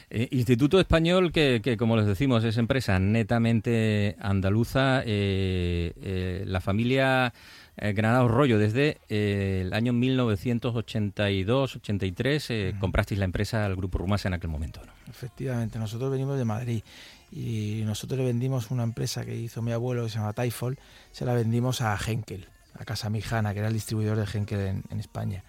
Eh, 0.09 0.27
Instituto 0.31 0.79
Español, 0.79 1.31
que, 1.31 1.61
que, 1.63 1.77
como 1.77 1.95
les 1.95 2.05
decimos 2.05 2.43
es 2.43 2.57
empresa 2.57 2.99
netamente 2.99 4.17
andaluza, 4.19 5.01
eh, 5.05 5.93
eh, 6.01 6.43
la 6.45 6.59
familia 6.59 7.33
Granado 7.77 8.27
Rollo, 8.27 8.59
desde 8.59 8.97
el 9.07 9.71
año 9.73 9.93
1982-83 9.93 12.77
comprasteis 12.77 13.17
la 13.17 13.23
empresa 13.25 13.65
al 13.65 13.77
Grupo 13.77 13.97
Rumasa 13.97 14.27
en 14.27 14.33
aquel 14.33 14.49
momento. 14.49 14.81
¿no? 14.85 14.91
Efectivamente, 15.09 15.79
nosotros 15.79 16.11
venimos 16.11 16.37
de 16.37 16.43
Madrid 16.45 16.83
y 17.31 17.81
nosotros 17.85 18.19
le 18.19 18.25
vendimos 18.25 18.71
una 18.71 18.83
empresa 18.83 19.23
que 19.23 19.35
hizo 19.35 19.61
mi 19.61 19.71
abuelo 19.71 20.03
que 20.03 20.09
se 20.09 20.17
llama 20.17 20.33
Taifol, 20.33 20.77
se 21.11 21.25
la 21.25 21.33
vendimos 21.33 21.81
a 21.81 21.97
Henkel, 21.97 22.47
a 22.73 22.83
Casa 22.83 23.09
Mijana, 23.09 23.53
que 23.53 23.59
era 23.59 23.69
el 23.69 23.73
distribuidor 23.73 24.17
de 24.17 24.27
Henkel 24.31 24.83
en, 24.89 24.99
España. 24.99 25.43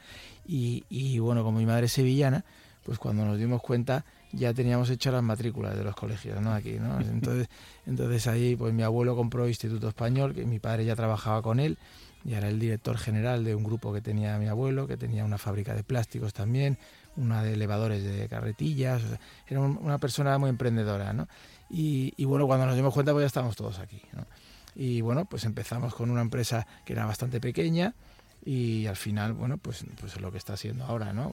Y, 0.46 0.85
y, 0.88 1.18
bueno, 1.18 1.42
como 1.42 1.59
mi 1.59 1.66
madre 1.66 1.87
es 1.87 1.92
sevillana, 1.92 2.44
pues 2.84 2.98
cuando 2.98 3.24
nos 3.24 3.38
dimos 3.38 3.62
cuenta 3.62 4.04
ya 4.32 4.54
teníamos 4.54 4.88
hechas 4.90 5.12
las 5.12 5.22
matrículas 5.22 5.76
de 5.76 5.84
los 5.84 5.94
colegios, 5.94 6.40
¿no? 6.40 6.52
Aquí, 6.52 6.78
¿no? 6.80 6.98
Entonces, 7.00 7.48
entonces 7.86 8.26
ahí 8.26 8.56
pues 8.56 8.72
mi 8.72 8.82
abuelo 8.82 9.14
compró 9.14 9.46
Instituto 9.46 9.88
Español, 9.88 10.34
que 10.34 10.44
mi 10.44 10.58
padre 10.58 10.84
ya 10.84 10.96
trabajaba 10.96 11.42
con 11.42 11.60
él, 11.60 11.78
y 12.24 12.34
era 12.34 12.48
el 12.48 12.58
director 12.58 12.96
general 12.98 13.44
de 13.44 13.54
un 13.54 13.64
grupo 13.64 13.92
que 13.92 14.00
tenía 14.00 14.38
mi 14.38 14.46
abuelo, 14.46 14.86
que 14.86 14.96
tenía 14.96 15.24
una 15.24 15.38
fábrica 15.38 15.74
de 15.74 15.82
plásticos 15.82 16.32
también, 16.32 16.78
una 17.16 17.42
de 17.42 17.54
elevadores 17.54 18.04
de 18.04 18.28
carretillas, 18.28 19.02
era 19.46 19.60
una 19.60 19.98
persona 19.98 20.38
muy 20.38 20.50
emprendedora, 20.50 21.12
¿no? 21.12 21.28
Y, 21.68 22.24
bueno, 22.24 22.46
cuando 22.46 22.66
nos 22.66 22.76
dimos 22.76 22.92
cuenta, 22.92 23.12
pues 23.12 23.22
ya 23.22 23.26
estábamos 23.26 23.56
todos 23.56 23.78
aquí. 23.78 24.00
Y 24.74 25.00
bueno, 25.00 25.24
pues 25.24 25.44
empezamos 25.44 25.94
con 25.94 26.10
una 26.10 26.20
empresa 26.20 26.66
que 26.84 26.92
era 26.92 27.06
bastante 27.06 27.40
pequeña 27.40 27.94
y 28.44 28.87
al 28.87 28.96
final, 28.96 29.33
bueno, 29.33 29.59
pues, 29.59 29.85
pues 30.00 30.16
es 30.16 30.20
lo 30.20 30.33
que 30.33 30.38
está 30.38 30.55
haciendo 30.55 30.85
ahora, 30.85 31.12
¿no? 31.12 31.33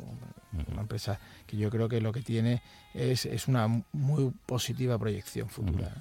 Una 0.72 0.82
empresa 0.82 1.20
que 1.48 1.58
yo 1.58 1.70
creo 1.70 1.90
que 1.90 2.02
lo 2.02 2.12
que 2.12 2.22
tiene 2.22 2.62
es, 2.94 3.26
es 3.26 3.48
una 3.48 3.68
muy 3.92 4.32
positiva 4.46 4.98
proyección 4.98 5.50
futura. 5.50 5.92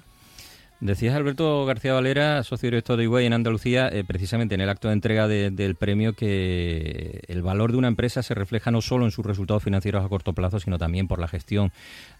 Decías 0.81 1.13
Alberto 1.13 1.65
García 1.65 1.93
Valera, 1.93 2.41
socio 2.43 2.67
director 2.67 2.95
de 2.95 3.03
Iguay 3.03 3.25
en 3.25 3.33
Andalucía, 3.33 3.89
eh, 3.89 4.05
precisamente 4.05 4.55
en 4.55 4.61
el 4.61 4.69
acto 4.69 4.87
de 4.87 4.93
entrega 4.93 5.27
del 5.27 5.75
premio, 5.75 6.13
que 6.13 7.21
el 7.27 7.41
valor 7.41 7.73
de 7.73 7.77
una 7.79 7.89
empresa 7.89 8.23
se 8.23 8.33
refleja 8.33 8.71
no 8.71 8.81
solo 8.81 9.03
en 9.03 9.11
sus 9.11 9.25
resultados 9.25 9.61
financieros 9.61 10.05
a 10.05 10.07
corto 10.07 10.31
plazo, 10.31 10.57
sino 10.61 10.77
también 10.77 11.09
por 11.09 11.19
la 11.19 11.27
gestión 11.27 11.73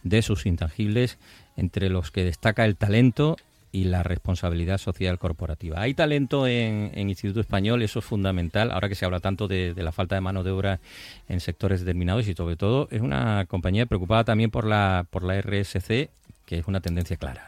de 0.04 0.21
sus 0.21 0.45
intangibles, 0.45 1.19
entre 1.56 1.89
los 1.89 2.12
que 2.12 2.25
destaca 2.25 2.65
el 2.65 2.75
talento 2.75 3.38
y 3.71 3.86
la 3.86 4.03
responsabilidad 4.03 4.77
social 4.77 5.19
corporativa. 5.19 5.82
Hay 5.82 5.93
talento 5.93 6.47
en, 6.47 6.91
Instituto 7.10 7.39
Español, 7.39 7.82
eso 7.82 7.99
es 7.99 8.05
fundamental, 8.05 8.71
ahora 8.71 8.89
que 8.89 8.95
se 8.95 9.05
habla 9.05 9.19
tanto 9.19 9.47
de, 9.47 9.73
la 9.75 9.91
falta 9.91 10.15
de 10.15 10.21
mano 10.21 10.43
de 10.43 10.51
obra 10.51 10.79
en 11.27 11.39
sectores 11.39 11.82
determinados 11.82 12.27
y 12.27 12.34
sobre 12.34 12.55
todo 12.55 12.88
es 12.91 13.01
una 13.01 13.45
compañía 13.45 13.86
preocupada 13.86 14.23
también 14.23 14.51
por 14.51 14.65
la, 14.65 15.05
por 15.10 15.23
la 15.23 15.41
RSC 15.41 16.10
que 16.49 16.58
es 16.58 16.67
una 16.67 16.82
tendencia 16.82 17.15
clara. 17.15 17.47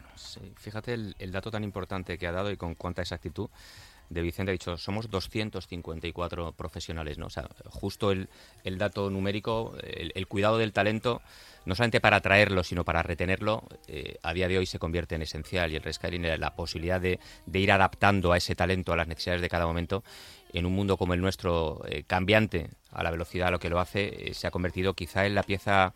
fíjate 0.58 0.94
el, 0.94 1.32
dato 1.32 1.50
tan 1.50 1.64
importante 1.64 2.18
que 2.18 2.28
ha 2.28 2.32
dado 2.32 2.52
y 2.52 2.56
con 2.56 2.76
cuánta 2.76 3.02
exactitud 3.02 3.48
de 4.10 4.22
Vicente 4.22 4.50
ha 4.50 4.52
dicho, 4.52 4.76
somos 4.76 5.10
254 5.10 6.52
profesionales, 6.52 7.18
¿no? 7.18 7.26
O 7.26 7.30
sea, 7.30 7.48
justo 7.66 8.10
el, 8.10 8.28
dato 8.78 9.10
numérico, 9.10 9.74
el, 9.82 10.26
cuidado 10.26 10.58
del 10.58 10.72
talento, 10.72 11.22
no 11.64 11.74
solamente 11.74 12.00
para 12.00 12.16
atraerlo, 12.16 12.64
sino 12.64 12.84
para 12.84 13.02
retenerlo, 13.02 13.64
eh, 13.88 14.18
a 14.22 14.34
día 14.34 14.48
de 14.48 14.58
hoy 14.58 14.66
se 14.66 14.78
convierte 14.78 15.14
en 15.14 15.22
esencial 15.22 15.72
y 15.72 15.76
el 15.76 15.82
rescaling, 15.82 16.38
la 16.38 16.54
posibilidad 16.54 17.00
de, 17.00 17.18
ir 17.52 17.72
adaptando 17.72 18.32
a 18.32 18.36
ese 18.36 18.54
talento 18.54 18.92
a 18.92 18.96
las 18.96 19.08
necesidades 19.08 19.42
de 19.42 19.48
cada 19.48 19.66
momento, 19.66 20.04
en 20.52 20.66
un 20.66 20.74
mundo 20.74 20.96
como 20.96 21.14
el 21.14 21.20
nuestro, 21.20 21.82
eh, 21.88 22.04
cambiante 22.06 22.70
a 22.90 23.02
la 23.02 23.10
velocidad 23.10 23.48
a 23.48 23.50
lo 23.50 23.58
que 23.58 23.70
lo 23.70 23.80
hace, 23.80 24.30
eh, 24.30 24.34
se 24.34 24.46
ha 24.46 24.50
convertido 24.50 24.94
quizá 24.94 25.24
en 25.24 25.34
la 25.34 25.42
pieza 25.42 25.94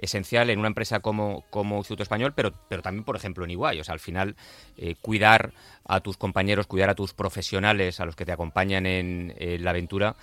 esencial 0.00 0.50
en 0.50 0.58
una 0.58 0.68
empresa 0.68 1.00
como, 1.00 1.44
como 1.50 1.76
Instituto 1.78 2.02
Español, 2.02 2.32
pero, 2.34 2.52
pero 2.68 2.82
también, 2.82 3.04
por 3.04 3.16
ejemplo, 3.16 3.44
en 3.44 3.50
Iguay. 3.50 3.80
O 3.80 3.84
sea, 3.84 3.94
al 3.94 4.00
final, 4.00 4.36
eh, 4.76 4.94
cuidar 5.00 5.52
a 5.84 6.00
tus 6.00 6.16
compañeros, 6.16 6.66
cuidar 6.66 6.90
a 6.90 6.94
tus 6.94 7.14
profesionales, 7.14 8.00
a 8.00 8.04
los 8.04 8.16
que 8.16 8.24
te 8.24 8.32
acompañan 8.32 8.86
en, 8.86 9.34
la 9.62 9.70
aventura, 9.70 10.16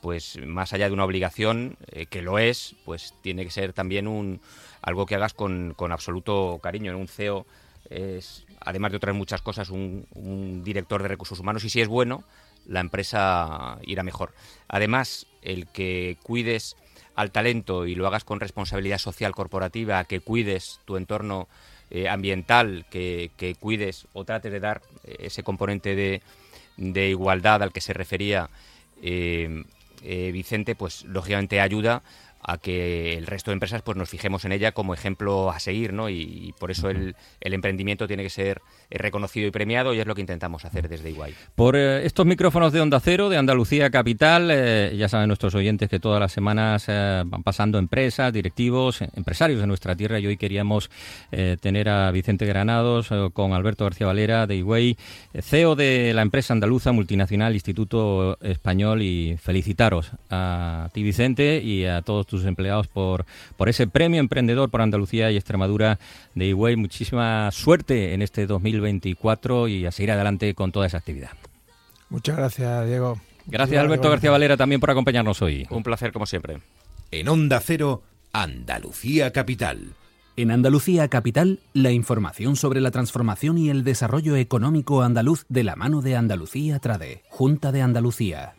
pues 0.00 0.38
más 0.44 0.72
allá 0.72 0.88
de 0.88 0.94
una 0.94 1.04
obligación, 1.04 1.76
eh, 1.90 2.06
que 2.06 2.22
lo 2.22 2.38
es, 2.38 2.74
pues 2.84 3.14
tiene 3.22 3.44
que 3.44 3.50
ser 3.50 3.72
también 3.72 4.08
un 4.08 4.40
algo 4.82 5.06
que 5.06 5.14
hagas 5.14 5.32
con, 5.32 5.74
con 5.76 5.92
absoluto 5.92 6.58
cariño. 6.62 6.96
Un 6.96 7.08
CEO 7.08 7.46
es, 7.88 8.44
además 8.60 8.90
de 8.90 8.96
otras 8.96 9.14
muchas 9.14 9.42
cosas, 9.42 9.70
un, 9.70 10.06
un 10.14 10.64
director 10.64 11.02
de 11.02 11.08
recursos 11.08 11.38
humanos 11.38 11.64
y 11.64 11.70
si 11.70 11.80
es 11.80 11.88
bueno, 11.88 12.24
la 12.66 12.80
empresa 12.80 13.78
irá 13.82 14.02
mejor. 14.02 14.34
Además, 14.68 15.26
el 15.42 15.66
que 15.68 16.18
cuides 16.22 16.76
al 17.14 17.30
talento 17.30 17.86
y 17.86 17.94
lo 17.94 18.06
hagas 18.06 18.24
con 18.24 18.40
responsabilidad 18.40 18.98
social 18.98 19.34
corporativa, 19.34 20.04
que 20.04 20.20
cuides 20.20 20.80
tu 20.84 20.96
entorno 20.96 21.48
eh, 21.90 22.08
ambiental, 22.08 22.86
que, 22.90 23.30
que, 23.36 23.54
cuides 23.54 24.06
o 24.12 24.24
trates 24.24 24.50
de 24.50 24.60
dar 24.60 24.82
ese 25.04 25.42
componente 25.42 25.94
de, 25.94 26.22
de 26.76 27.08
igualdad 27.08 27.62
al 27.62 27.72
que 27.72 27.80
se 27.80 27.92
refería 27.92 28.48
eh, 29.02 29.64
eh, 30.04 30.30
Vicente, 30.32 30.74
pues 30.74 31.04
lógicamente 31.04 31.60
ayuda 31.60 32.02
a 32.42 32.58
que 32.58 33.16
el 33.16 33.26
resto 33.26 33.50
de 33.50 33.54
empresas 33.54 33.82
pues 33.82 33.96
nos 33.96 34.10
fijemos 34.10 34.44
en 34.44 34.52
ella 34.52 34.72
como 34.72 34.94
ejemplo 34.94 35.50
a 35.50 35.60
seguir, 35.60 35.92
¿no? 35.92 36.08
Y, 36.10 36.54
por 36.58 36.70
eso 36.70 36.90
el, 36.90 37.14
el, 37.40 37.54
emprendimiento 37.54 38.06
tiene 38.06 38.22
que 38.22 38.30
ser 38.30 38.60
reconocido 38.90 39.46
y 39.46 39.50
premiado 39.50 39.94
y 39.94 40.00
es 40.00 40.06
lo 40.06 40.14
que 40.14 40.20
intentamos 40.20 40.64
hacer 40.64 40.88
desde 40.88 41.10
Iguay. 41.10 41.34
Por 41.54 41.76
eh, 41.76 42.04
estos 42.04 42.26
micrófonos 42.26 42.72
de 42.72 42.80
Onda 42.80 43.00
Cero, 43.00 43.28
de 43.28 43.36
Andalucía 43.36 43.90
Capital, 43.90 44.48
eh, 44.50 44.94
ya 44.96 45.08
saben 45.08 45.28
nuestros 45.28 45.54
oyentes 45.54 45.88
que 45.88 46.00
todas 46.00 46.20
las 46.20 46.32
semanas 46.32 46.84
eh, 46.88 47.22
van 47.24 47.42
pasando 47.42 47.78
empresas, 47.78 48.32
directivos, 48.32 49.00
empresarios 49.14 49.60
de 49.60 49.66
nuestra 49.66 49.96
tierra 49.96 50.18
y 50.18 50.26
hoy 50.26 50.36
queríamos 50.36 50.90
tener 51.60 51.88
a 51.88 52.10
Vicente 52.10 52.46
Granados 52.46 53.10
con 53.32 53.52
Alberto 53.52 53.84
García 53.84 54.06
Valera 54.06 54.46
de 54.46 54.56
Iguay, 54.56 54.96
CEO 55.40 55.74
de 55.74 56.12
la 56.14 56.22
empresa 56.22 56.52
andaluza 56.52 56.92
multinacional 56.92 57.54
Instituto 57.54 58.38
Español 58.40 59.02
y 59.02 59.36
felicitaros 59.38 60.12
a 60.30 60.88
ti 60.92 61.02
Vicente 61.02 61.60
y 61.62 61.84
a 61.84 62.02
todos 62.02 62.26
tus 62.32 62.46
empleados 62.46 62.88
por, 62.88 63.24
por 63.56 63.68
ese 63.68 63.86
premio 63.86 64.20
emprendedor 64.20 64.70
por 64.70 64.80
Andalucía 64.80 65.30
y 65.30 65.36
Extremadura 65.36 65.98
de 66.34 66.46
Higüey. 66.46 66.76
Muchísima 66.76 67.50
suerte 67.52 68.14
en 68.14 68.22
este 68.22 68.46
2024 68.46 69.68
y 69.68 69.86
a 69.86 69.92
seguir 69.92 70.10
adelante 70.10 70.54
con 70.54 70.72
toda 70.72 70.86
esa 70.86 70.98
actividad. 70.98 71.30
Muchas 72.08 72.36
gracias, 72.36 72.86
Diego. 72.86 73.20
Gracias, 73.46 73.80
Alberto 73.80 74.08
García 74.08 74.30
Valera, 74.30 74.56
también 74.56 74.80
por 74.80 74.90
acompañarnos 74.90 75.42
hoy. 75.42 75.66
Un 75.70 75.82
placer, 75.82 76.12
como 76.12 76.26
siempre. 76.26 76.58
En 77.10 77.28
Onda 77.28 77.60
Cero, 77.60 78.02
Andalucía 78.32 79.32
Capital. 79.32 79.94
En 80.36 80.50
Andalucía 80.50 81.08
Capital, 81.08 81.60
la 81.74 81.90
información 81.90 82.56
sobre 82.56 82.80
la 82.80 82.90
transformación 82.90 83.58
y 83.58 83.68
el 83.68 83.84
desarrollo 83.84 84.36
económico 84.36 85.02
andaluz 85.02 85.44
de 85.50 85.64
la 85.64 85.76
mano 85.76 86.00
de 86.00 86.16
Andalucía 86.16 86.78
Trade, 86.78 87.22
Junta 87.28 87.70
de 87.70 87.82
Andalucía. 87.82 88.54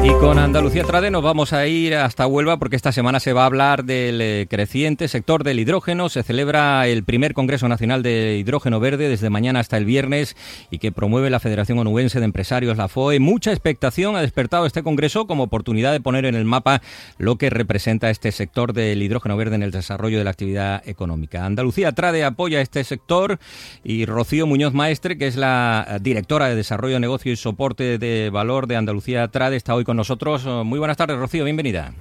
Y 0.00 0.10
con 0.20 0.38
Andalucía 0.38 0.84
Trade 0.84 1.10
nos 1.10 1.24
vamos 1.24 1.52
a 1.52 1.66
ir 1.66 1.96
hasta 1.96 2.26
Huelva 2.26 2.56
porque 2.58 2.76
esta 2.76 2.92
semana 2.92 3.18
se 3.18 3.32
va 3.32 3.42
a 3.42 3.46
hablar 3.46 3.84
del 3.84 4.20
eh, 4.20 4.46
creciente 4.48 5.08
sector 5.08 5.42
del 5.42 5.58
hidrógeno. 5.58 6.08
Se 6.08 6.22
celebra 6.22 6.86
el 6.86 7.02
primer 7.02 7.34
Congreso 7.34 7.66
Nacional 7.68 8.04
de 8.04 8.36
Hidrógeno 8.38 8.78
Verde 8.78 9.08
desde 9.08 9.28
mañana 9.28 9.58
hasta 9.58 9.76
el 9.76 9.84
viernes 9.84 10.36
y 10.70 10.78
que 10.78 10.92
promueve 10.92 11.30
la 11.30 11.40
Federación 11.40 11.80
Onubense 11.80 12.20
de 12.20 12.26
Empresarios, 12.26 12.76
la 12.76 12.86
FOE. 12.86 13.18
Mucha 13.18 13.50
expectación 13.50 14.14
ha 14.14 14.20
despertado 14.20 14.66
este 14.66 14.84
Congreso 14.84 15.26
como 15.26 15.42
oportunidad 15.42 15.90
de 15.90 16.00
poner 16.00 16.26
en 16.26 16.36
el 16.36 16.44
mapa 16.44 16.80
lo 17.18 17.36
que 17.36 17.50
representa 17.50 18.08
este 18.08 18.30
sector 18.30 18.74
del 18.74 19.02
hidrógeno 19.02 19.36
verde 19.36 19.56
en 19.56 19.64
el 19.64 19.72
desarrollo 19.72 20.18
de 20.18 20.24
la 20.24 20.30
actividad 20.30 20.88
económica. 20.88 21.44
Andalucía 21.44 21.90
Trade 21.90 22.24
apoya 22.24 22.60
este 22.60 22.84
sector 22.84 23.40
y 23.82 24.06
Rocío 24.06 24.46
Muñoz 24.46 24.74
Maestre, 24.74 25.18
que 25.18 25.26
es 25.26 25.34
la 25.34 25.98
directora 26.00 26.48
de 26.48 26.54
Desarrollo 26.54 26.94
de 26.94 27.00
Negocio 27.00 27.32
y 27.32 27.36
Soporte 27.36 27.98
de 27.98 28.30
Valor 28.30 28.68
de 28.68 28.76
Andalucía 28.76 29.26
Trade, 29.26 29.56
está 29.56 29.74
hoy 29.74 29.87
con 29.88 29.96
nosotros. 29.96 30.44
Muy 30.66 30.78
buenas 30.78 30.98
tardes, 30.98 31.16
Rocío, 31.16 31.44
bienvenida. 31.44 31.94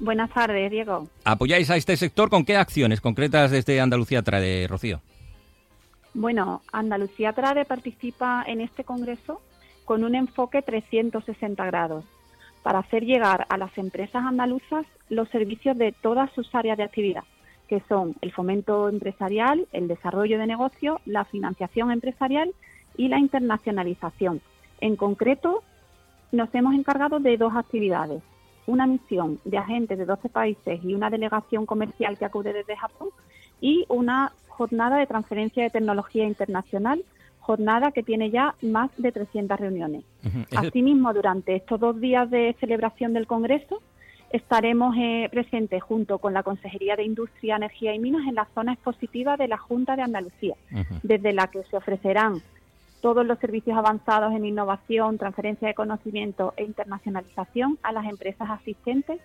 Buenas 0.00 0.30
tardes, 0.30 0.70
Diego. 0.70 1.06
¿Apoyáis 1.24 1.68
a 1.68 1.76
este 1.76 1.94
sector 1.94 2.30
con 2.30 2.46
qué 2.46 2.56
acciones 2.56 3.02
concretas 3.02 3.50
desde 3.50 3.82
Andalucía 3.82 4.22
Trade, 4.22 4.66
Rocío? 4.66 5.02
Bueno, 6.14 6.62
Andalucía 6.72 7.34
Trade 7.34 7.66
participa 7.66 8.42
en 8.46 8.62
este 8.62 8.84
congreso 8.84 9.42
con 9.84 10.04
un 10.04 10.14
enfoque 10.14 10.62
360 10.62 11.66
grados 11.66 12.06
para 12.62 12.78
hacer 12.78 13.04
llegar 13.04 13.44
a 13.50 13.58
las 13.58 13.76
empresas 13.76 14.24
andaluzas 14.24 14.86
los 15.10 15.28
servicios 15.28 15.76
de 15.76 15.92
todas 15.92 16.32
sus 16.32 16.54
áreas 16.54 16.78
de 16.78 16.84
actividad, 16.84 17.24
que 17.68 17.82
son 17.90 18.14
el 18.22 18.32
fomento 18.32 18.88
empresarial, 18.88 19.68
el 19.72 19.86
desarrollo 19.86 20.38
de 20.38 20.46
negocio, 20.46 21.02
la 21.04 21.26
financiación 21.26 21.90
empresarial 21.90 22.54
y 22.96 23.08
la 23.08 23.18
internacionalización. 23.18 24.40
En 24.80 24.96
concreto, 24.96 25.62
nos 26.32 26.54
hemos 26.54 26.74
encargado 26.74 27.18
de 27.18 27.36
dos 27.36 27.54
actividades. 27.54 28.22
Una 28.66 28.86
misión 28.86 29.38
de 29.44 29.58
agentes 29.58 29.96
de 29.96 30.04
12 30.04 30.28
países 30.28 30.80
y 30.82 30.94
una 30.94 31.10
delegación 31.10 31.66
comercial 31.66 32.18
que 32.18 32.24
acude 32.24 32.52
desde 32.52 32.76
Japón 32.76 33.10
y 33.60 33.84
una 33.88 34.32
jornada 34.48 34.96
de 34.96 35.06
transferencia 35.06 35.62
de 35.62 35.70
tecnología 35.70 36.24
internacional, 36.24 37.04
jornada 37.40 37.92
que 37.92 38.02
tiene 38.02 38.30
ya 38.30 38.54
más 38.62 38.90
de 38.96 39.12
300 39.12 39.60
reuniones. 39.60 40.04
Uh 40.24 40.28
-huh. 40.28 40.66
Asimismo, 40.66 41.12
durante 41.12 41.54
estos 41.54 41.78
dos 41.78 42.00
días 42.00 42.28
de 42.30 42.56
celebración 42.58 43.12
del 43.12 43.26
Congreso, 43.26 43.80
estaremos 44.30 44.96
eh, 44.98 45.28
presentes 45.30 45.82
junto 45.82 46.18
con 46.18 46.34
la 46.34 46.42
Consejería 46.42 46.96
de 46.96 47.04
Industria, 47.04 47.56
Energía 47.56 47.94
y 47.94 48.00
Minas 48.00 48.26
en 48.26 48.34
la 48.34 48.48
zona 48.54 48.72
expositiva 48.72 49.36
de 49.36 49.46
la 49.46 49.58
Junta 49.58 49.94
de 49.94 50.02
Andalucía, 50.02 50.56
uh 50.72 50.76
-huh. 50.78 51.00
desde 51.02 51.32
la 51.32 51.46
que 51.46 51.62
se 51.64 51.76
ofrecerán 51.76 52.42
todos 53.06 53.24
los 53.24 53.38
servicios 53.38 53.78
avanzados 53.78 54.34
en 54.34 54.44
innovación, 54.44 55.16
transferencia 55.16 55.68
de 55.68 55.74
conocimiento 55.74 56.54
e 56.56 56.64
internacionalización 56.64 57.78
a 57.84 57.92
las 57.92 58.04
empresas 58.06 58.50
asistentes 58.50 59.20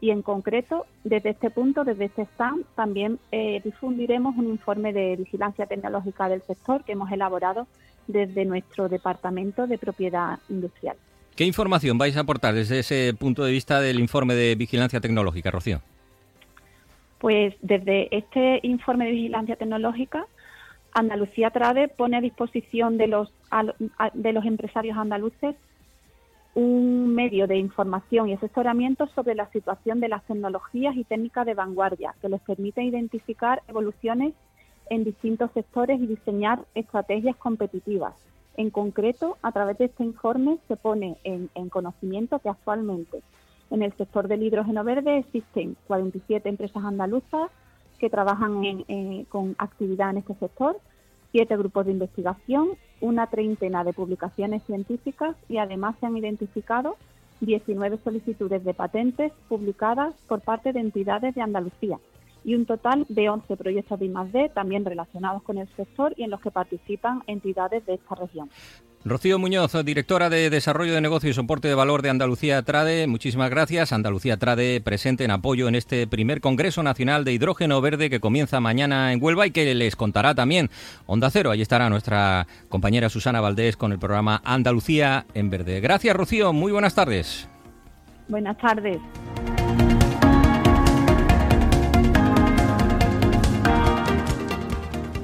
y 0.00 0.10
en 0.10 0.22
concreto 0.22 0.86
desde 1.04 1.30
este 1.30 1.48
punto, 1.48 1.84
desde 1.84 2.06
este 2.06 2.22
stand, 2.22 2.64
también 2.74 3.20
eh, 3.30 3.60
difundiremos 3.62 4.36
un 4.36 4.48
informe 4.48 4.92
de 4.92 5.14
vigilancia 5.14 5.66
tecnológica 5.66 6.28
del 6.28 6.42
sector 6.42 6.82
que 6.82 6.94
hemos 6.94 7.12
elaborado 7.12 7.68
desde 8.08 8.44
nuestro 8.44 8.88
Departamento 8.88 9.68
de 9.68 9.78
Propiedad 9.78 10.40
Industrial. 10.48 10.96
¿Qué 11.36 11.44
información 11.44 11.98
vais 11.98 12.16
a 12.16 12.22
aportar 12.22 12.54
desde 12.54 12.80
ese 12.80 13.14
punto 13.16 13.44
de 13.44 13.52
vista 13.52 13.80
del 13.80 14.00
informe 14.00 14.34
de 14.34 14.56
vigilancia 14.56 15.00
tecnológica, 15.00 15.52
Rocío? 15.52 15.80
Pues 17.20 17.54
desde 17.62 18.08
este 18.10 18.58
informe 18.64 19.04
de 19.04 19.12
vigilancia 19.12 19.54
tecnológica 19.54 20.26
Andalucía 20.94 21.50
Trade 21.50 21.88
pone 21.88 22.16
a 22.16 22.20
disposición 22.20 22.98
de 22.98 23.06
los, 23.06 23.32
de 24.14 24.32
los 24.32 24.44
empresarios 24.44 24.96
andaluces 24.96 25.56
un 26.54 27.14
medio 27.14 27.46
de 27.46 27.56
información 27.56 28.28
y 28.28 28.34
asesoramiento 28.34 29.06
sobre 29.08 29.34
la 29.34 29.50
situación 29.50 30.00
de 30.00 30.08
las 30.08 30.22
tecnologías 30.24 30.96
y 30.96 31.04
técnicas 31.04 31.46
de 31.46 31.54
vanguardia 31.54 32.14
que 32.20 32.28
les 32.28 32.42
permite 32.42 32.82
identificar 32.82 33.62
evoluciones 33.68 34.34
en 34.90 35.04
distintos 35.04 35.50
sectores 35.52 35.98
y 35.98 36.06
diseñar 36.06 36.66
estrategias 36.74 37.36
competitivas. 37.36 38.14
En 38.58 38.68
concreto, 38.68 39.38
a 39.40 39.52
través 39.52 39.78
de 39.78 39.86
este 39.86 40.04
informe 40.04 40.58
se 40.68 40.76
pone 40.76 41.16
en, 41.24 41.48
en 41.54 41.70
conocimiento 41.70 42.38
que 42.40 42.50
actualmente 42.50 43.22
en 43.70 43.82
el 43.82 43.94
sector 43.94 44.28
del 44.28 44.42
hidrógeno 44.42 44.84
verde 44.84 45.16
existen 45.18 45.78
47 45.86 46.46
empresas 46.46 46.84
andaluzas 46.84 47.50
que 48.02 48.10
trabajan 48.10 48.64
en, 48.64 49.24
con 49.26 49.54
actividad 49.58 50.10
en 50.10 50.16
este 50.16 50.34
sector, 50.34 50.76
siete 51.30 51.56
grupos 51.56 51.86
de 51.86 51.92
investigación, 51.92 52.70
una 53.00 53.28
treintena 53.28 53.84
de 53.84 53.92
publicaciones 53.92 54.64
científicas 54.64 55.36
y 55.48 55.58
además 55.58 55.94
se 56.00 56.06
han 56.06 56.16
identificado 56.16 56.96
19 57.42 58.00
solicitudes 58.02 58.64
de 58.64 58.74
patentes 58.74 59.30
publicadas 59.48 60.16
por 60.26 60.40
parte 60.40 60.72
de 60.72 60.80
entidades 60.80 61.36
de 61.36 61.42
Andalucía 61.42 62.00
y 62.44 62.54
un 62.54 62.66
total 62.66 63.06
de 63.08 63.28
11 63.28 63.56
proyectos 63.56 63.98
de 64.00 64.06
I+D 64.06 64.50
también 64.54 64.84
relacionados 64.84 65.42
con 65.42 65.58
el 65.58 65.68
sector 65.76 66.14
y 66.16 66.24
en 66.24 66.30
los 66.30 66.40
que 66.40 66.50
participan 66.50 67.22
entidades 67.26 67.84
de 67.86 67.94
esta 67.94 68.14
región. 68.14 68.50
Rocío 69.04 69.40
Muñoz, 69.40 69.72
directora 69.84 70.30
de 70.30 70.48
Desarrollo 70.48 70.94
de 70.94 71.00
Negocio 71.00 71.28
y 71.28 71.32
Soporte 71.32 71.66
de 71.66 71.74
Valor 71.74 72.02
de 72.02 72.10
Andalucía 72.10 72.62
Trade, 72.62 73.08
muchísimas 73.08 73.50
gracias. 73.50 73.92
Andalucía 73.92 74.36
Trade 74.36 74.80
presente 74.80 75.24
en 75.24 75.32
apoyo 75.32 75.66
en 75.66 75.74
este 75.74 76.06
primer 76.06 76.40
Congreso 76.40 76.84
Nacional 76.84 77.24
de 77.24 77.32
Hidrógeno 77.32 77.80
Verde 77.80 78.10
que 78.10 78.20
comienza 78.20 78.60
mañana 78.60 79.12
en 79.12 79.20
Huelva 79.20 79.46
y 79.48 79.50
que 79.50 79.74
les 79.74 79.96
contará 79.96 80.36
también 80.36 80.70
Onda 81.06 81.30
Cero. 81.30 81.50
Allí 81.50 81.62
estará 81.62 81.90
nuestra 81.90 82.46
compañera 82.68 83.08
Susana 83.08 83.40
Valdés 83.40 83.76
con 83.76 83.90
el 83.90 83.98
programa 83.98 84.40
Andalucía 84.44 85.26
en 85.34 85.50
Verde. 85.50 85.80
Gracias, 85.80 86.14
Rocío. 86.14 86.52
Muy 86.52 86.70
buenas 86.70 86.94
tardes. 86.94 87.48
Buenas 88.28 88.56
tardes. 88.58 88.98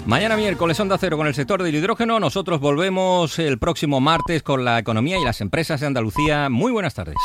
Mañana 0.09 0.39
miércoles 0.39 0.81
Onda 0.81 0.97
Cero 0.97 1.19
con 1.19 1.27
el 1.27 1.35
sector 1.35 1.63
del 1.63 1.75
hidrógeno. 1.75 2.19
Nosotros 2.19 2.61
volvemos 2.61 3.39
el 3.39 3.59
próximo 3.59 4.01
martes 4.01 4.43
con 4.43 4.65
la 4.65 4.79
economía 4.79 5.19
y 5.19 5.23
las 5.23 5.43
empresas 5.43 5.81
de 5.81 5.87
Andalucía. 5.87 6.49
Muy 6.49 6.73
buenas 6.73 6.95
tardes. 6.95 7.17